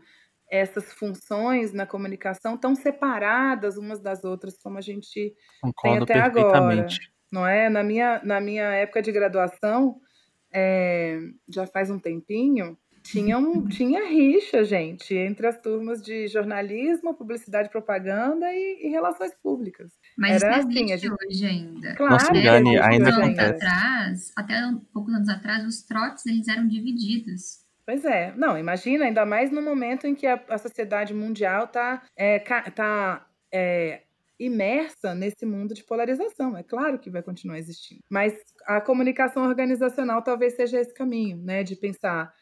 [0.50, 6.20] essas funções na comunicação tão separadas umas das outras como a gente Concordo tem até
[6.20, 6.86] agora,
[7.32, 7.70] não é?
[7.70, 9.98] Na minha, na minha época de graduação,
[10.52, 11.18] é,
[11.48, 17.68] já faz um tempinho, tinha, um, tinha rixa, gente, entre as turmas de jornalismo, publicidade
[17.68, 19.90] e propaganda e, e relações públicas.
[20.16, 21.12] Mas Era assim, a gente...
[21.12, 21.94] hoje ainda.
[21.94, 26.66] Claro, Nossa, Dani, ainda anos atrás, até um, poucos anos atrás, os trotes eles eram
[26.66, 27.62] divididos.
[27.84, 32.02] Pois é, não, imagina, ainda mais no momento em que a, a sociedade mundial está
[32.16, 34.02] é, tá, é,
[34.38, 36.56] imersa nesse mundo de polarização.
[36.56, 38.02] É claro que vai continuar existindo.
[38.08, 38.34] Mas
[38.66, 41.64] a comunicação organizacional talvez seja esse caminho, né?
[41.64, 42.32] De pensar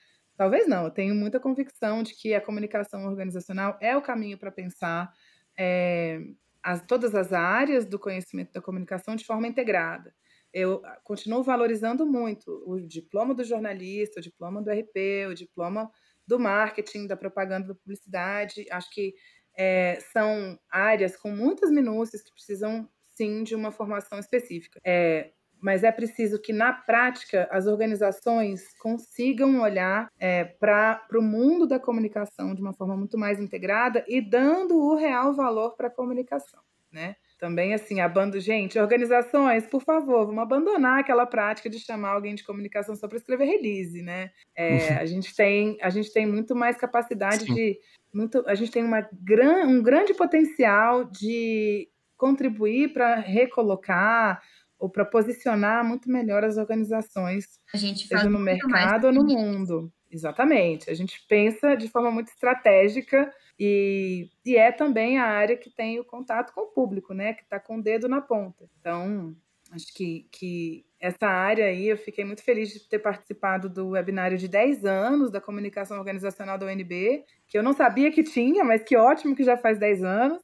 [0.41, 4.51] Talvez não, eu tenho muita convicção de que a comunicação organizacional é o caminho para
[4.51, 5.13] pensar
[5.55, 6.19] é,
[6.63, 10.15] as, todas as áreas do conhecimento da comunicação de forma integrada.
[10.53, 15.91] Eu continuo valorizando muito o diploma do jornalista, o diploma do RP, o diploma
[16.27, 18.67] do marketing, da propaganda, da publicidade.
[18.71, 19.15] Acho que
[19.57, 24.81] é, são áreas com muitas minúcias que precisam, sim, de uma formação específica.
[24.85, 31.67] É, mas é preciso que, na prática, as organizações consigam olhar é, para o mundo
[31.67, 35.91] da comunicação de uma forma muito mais integrada e dando o real valor para a
[35.91, 37.17] comunicação, né?
[37.39, 42.45] Também, assim, abando, gente, organizações, por favor, vamos abandonar aquela prática de chamar alguém de
[42.45, 44.31] comunicação só para escrever release, né?
[44.55, 47.55] É, a, gente tem, a gente tem muito mais capacidade Sim.
[47.55, 47.81] de.
[48.13, 51.89] Muito, a gente tem uma gran, um grande potencial de
[52.21, 54.43] contribuir para recolocar
[54.81, 57.61] ou para posicionar muito melhor as organizações,
[58.09, 59.93] seja no mercado ou no mundo.
[60.11, 60.91] Exatamente.
[60.91, 66.01] A gente pensa de forma muito estratégica e, e é também a área que tem
[66.01, 67.35] o contato com o público, né?
[67.35, 68.69] Que está com o dedo na ponta.
[68.81, 69.37] Então,
[69.71, 74.37] acho que, que essa área aí, eu fiquei muito feliz de ter participado do webinário
[74.37, 78.83] de 10 anos da comunicação organizacional da UNB, que eu não sabia que tinha, mas
[78.83, 80.43] que ótimo que já faz 10 anos.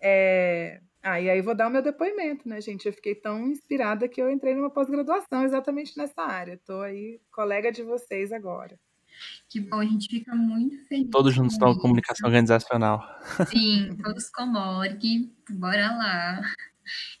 [0.00, 2.86] É, ah, e aí vou dar o meu depoimento, né, gente?
[2.86, 6.54] Eu fiquei tão inspirada que eu entrei numa pós-graduação exatamente nessa área.
[6.54, 8.80] Estou aí colega de vocês agora.
[9.50, 11.10] Que bom, a gente fica muito feliz.
[11.10, 13.04] Todos juntos estão comunicação organizacional.
[13.48, 16.40] Sim, todos com org, bora lá.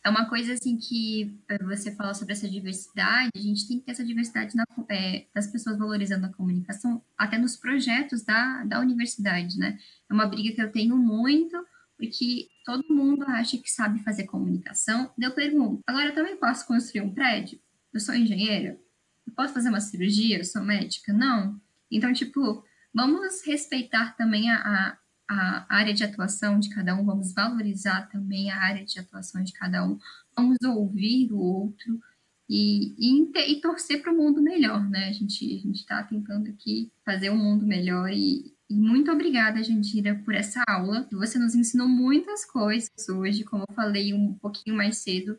[0.02, 3.92] É uma coisa assim que você fala sobre essa diversidade, a gente tem que ter
[3.92, 9.58] essa diversidade na, é, das pessoas valorizando a comunicação, até nos projetos da, da universidade,
[9.58, 9.78] né?
[10.10, 11.56] É uma briga que eu tenho muito,
[12.04, 15.10] porque todo mundo acha que sabe fazer comunicação.
[15.18, 17.60] eu pergunto, agora eu também posso construir um prédio?
[17.92, 18.78] Eu sou engenheira?
[19.26, 20.38] Eu posso fazer uma cirurgia?
[20.38, 21.12] Eu sou médica?
[21.12, 21.60] Não.
[21.90, 24.98] Então, tipo, vamos respeitar também a, a,
[25.28, 29.52] a área de atuação de cada um, vamos valorizar também a área de atuação de
[29.52, 29.98] cada um,
[30.36, 32.00] vamos ouvir o outro
[32.48, 35.08] e, e, e torcer para o mundo melhor, né?
[35.08, 40.14] A gente a está tentando aqui fazer um mundo melhor e, e muito obrigada, Jandira,
[40.24, 41.06] por essa aula.
[41.12, 45.38] Você nos ensinou muitas coisas hoje, como eu falei um pouquinho mais cedo.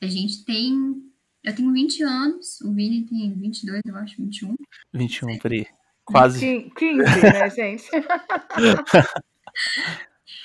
[0.00, 1.02] A gente tem.
[1.42, 4.54] Eu tenho 20 anos, o Vini tem 22, eu acho, 21.
[4.92, 5.66] 21, por aí.
[6.04, 6.70] Quase.
[6.76, 7.88] 15, né, gente?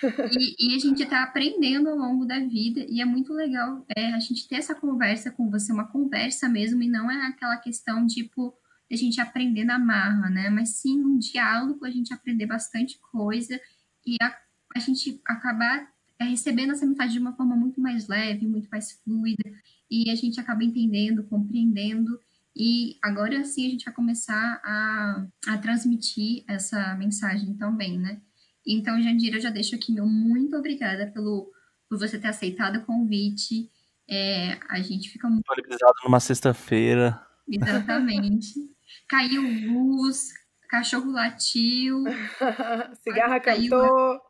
[0.04, 4.14] e, e, a gente está aprendendo ao longo da vida, e é muito legal é,
[4.14, 8.06] a gente ter essa conversa com você, uma conversa mesmo, e não é aquela questão
[8.08, 8.54] tipo
[8.94, 10.50] a gente aprender na marra, né?
[10.50, 13.60] Mas sim um diálogo, a gente aprender bastante coisa
[14.06, 14.38] e a,
[14.76, 15.88] a gente acabar
[16.20, 19.44] é, recebendo essa mensagem de uma forma muito mais leve, muito mais fluida,
[19.90, 22.20] e a gente acaba entendendo, compreendendo,
[22.56, 28.22] e agora sim a gente vai começar a, a transmitir essa mensagem também, né?
[28.66, 31.52] Então, Jandira, eu já deixo aqui meu muito obrigada pelo,
[31.90, 33.70] por você ter aceitado o convite.
[34.08, 35.44] É, a gente fica muito.
[35.44, 37.20] Disponibilizado numa sexta-feira.
[37.48, 38.54] Exatamente.
[39.08, 40.34] Caiu luz,
[40.70, 42.04] cachorro latiu.
[43.04, 44.22] Cigarra cantou.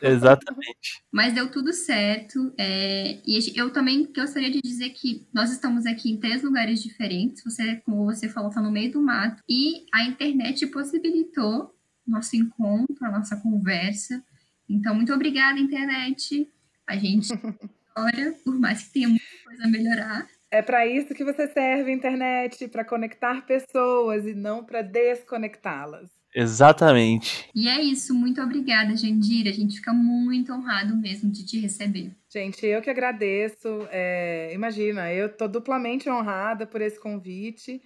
[0.00, 1.02] Exatamente.
[1.10, 2.52] Mas deu tudo certo.
[2.56, 7.42] É, e eu também gostaria de dizer que nós estamos aqui em três lugares diferentes.
[7.44, 9.42] Você, como você falou, está no meio do mato.
[9.48, 11.74] E a internet possibilitou
[12.06, 14.22] nosso encontro, a nossa conversa.
[14.68, 16.50] Então, muito obrigada, internet.
[16.86, 17.28] A gente
[17.96, 20.26] olha, por mais que tenha muita coisa a melhorar.
[20.52, 26.10] É para isso que você serve, internet, para conectar pessoas e não para desconectá-las.
[26.34, 27.48] Exatamente.
[27.54, 29.48] E é isso, muito obrigada, Jandira.
[29.48, 32.10] A gente fica muito honrado mesmo de te receber.
[32.30, 33.88] Gente, eu que agradeço.
[33.90, 37.80] É, imagina, eu estou duplamente honrada por esse convite.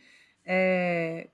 [0.45, 1.29] É,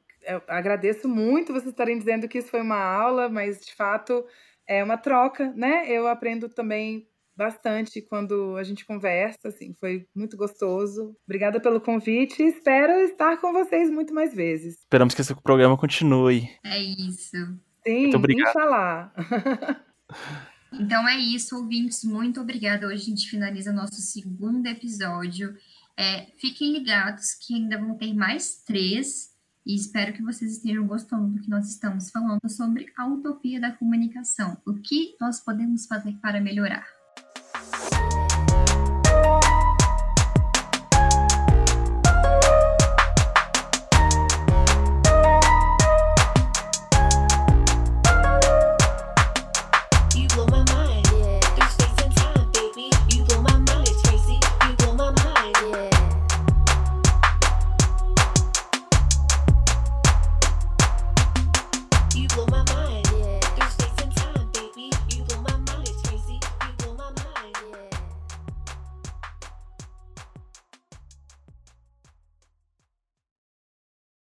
[0.47, 4.22] agradeço muito vocês estarem dizendo que isso foi uma aula, mas de fato
[4.66, 5.91] é uma troca, né?
[5.91, 11.16] Eu aprendo também bastante quando a gente conversa, assim, foi muito gostoso.
[11.26, 14.78] Obrigada pelo convite e espero estar com vocês muito mais vezes.
[14.78, 16.49] Esperamos que esse programa continue.
[16.64, 17.37] É isso.
[17.85, 18.53] Sim, muito obrigado.
[18.53, 19.12] falar.
[20.72, 22.87] então é isso, ouvintes, muito obrigada.
[22.87, 25.57] Hoje a gente finaliza nosso segundo episódio.
[25.97, 29.33] É, fiquem ligados que ainda vão ter mais três
[29.64, 33.72] e espero que vocês estejam gostando do que nós estamos falando sobre a utopia da
[33.72, 34.57] comunicação.
[34.66, 37.01] O que nós podemos fazer para melhorar?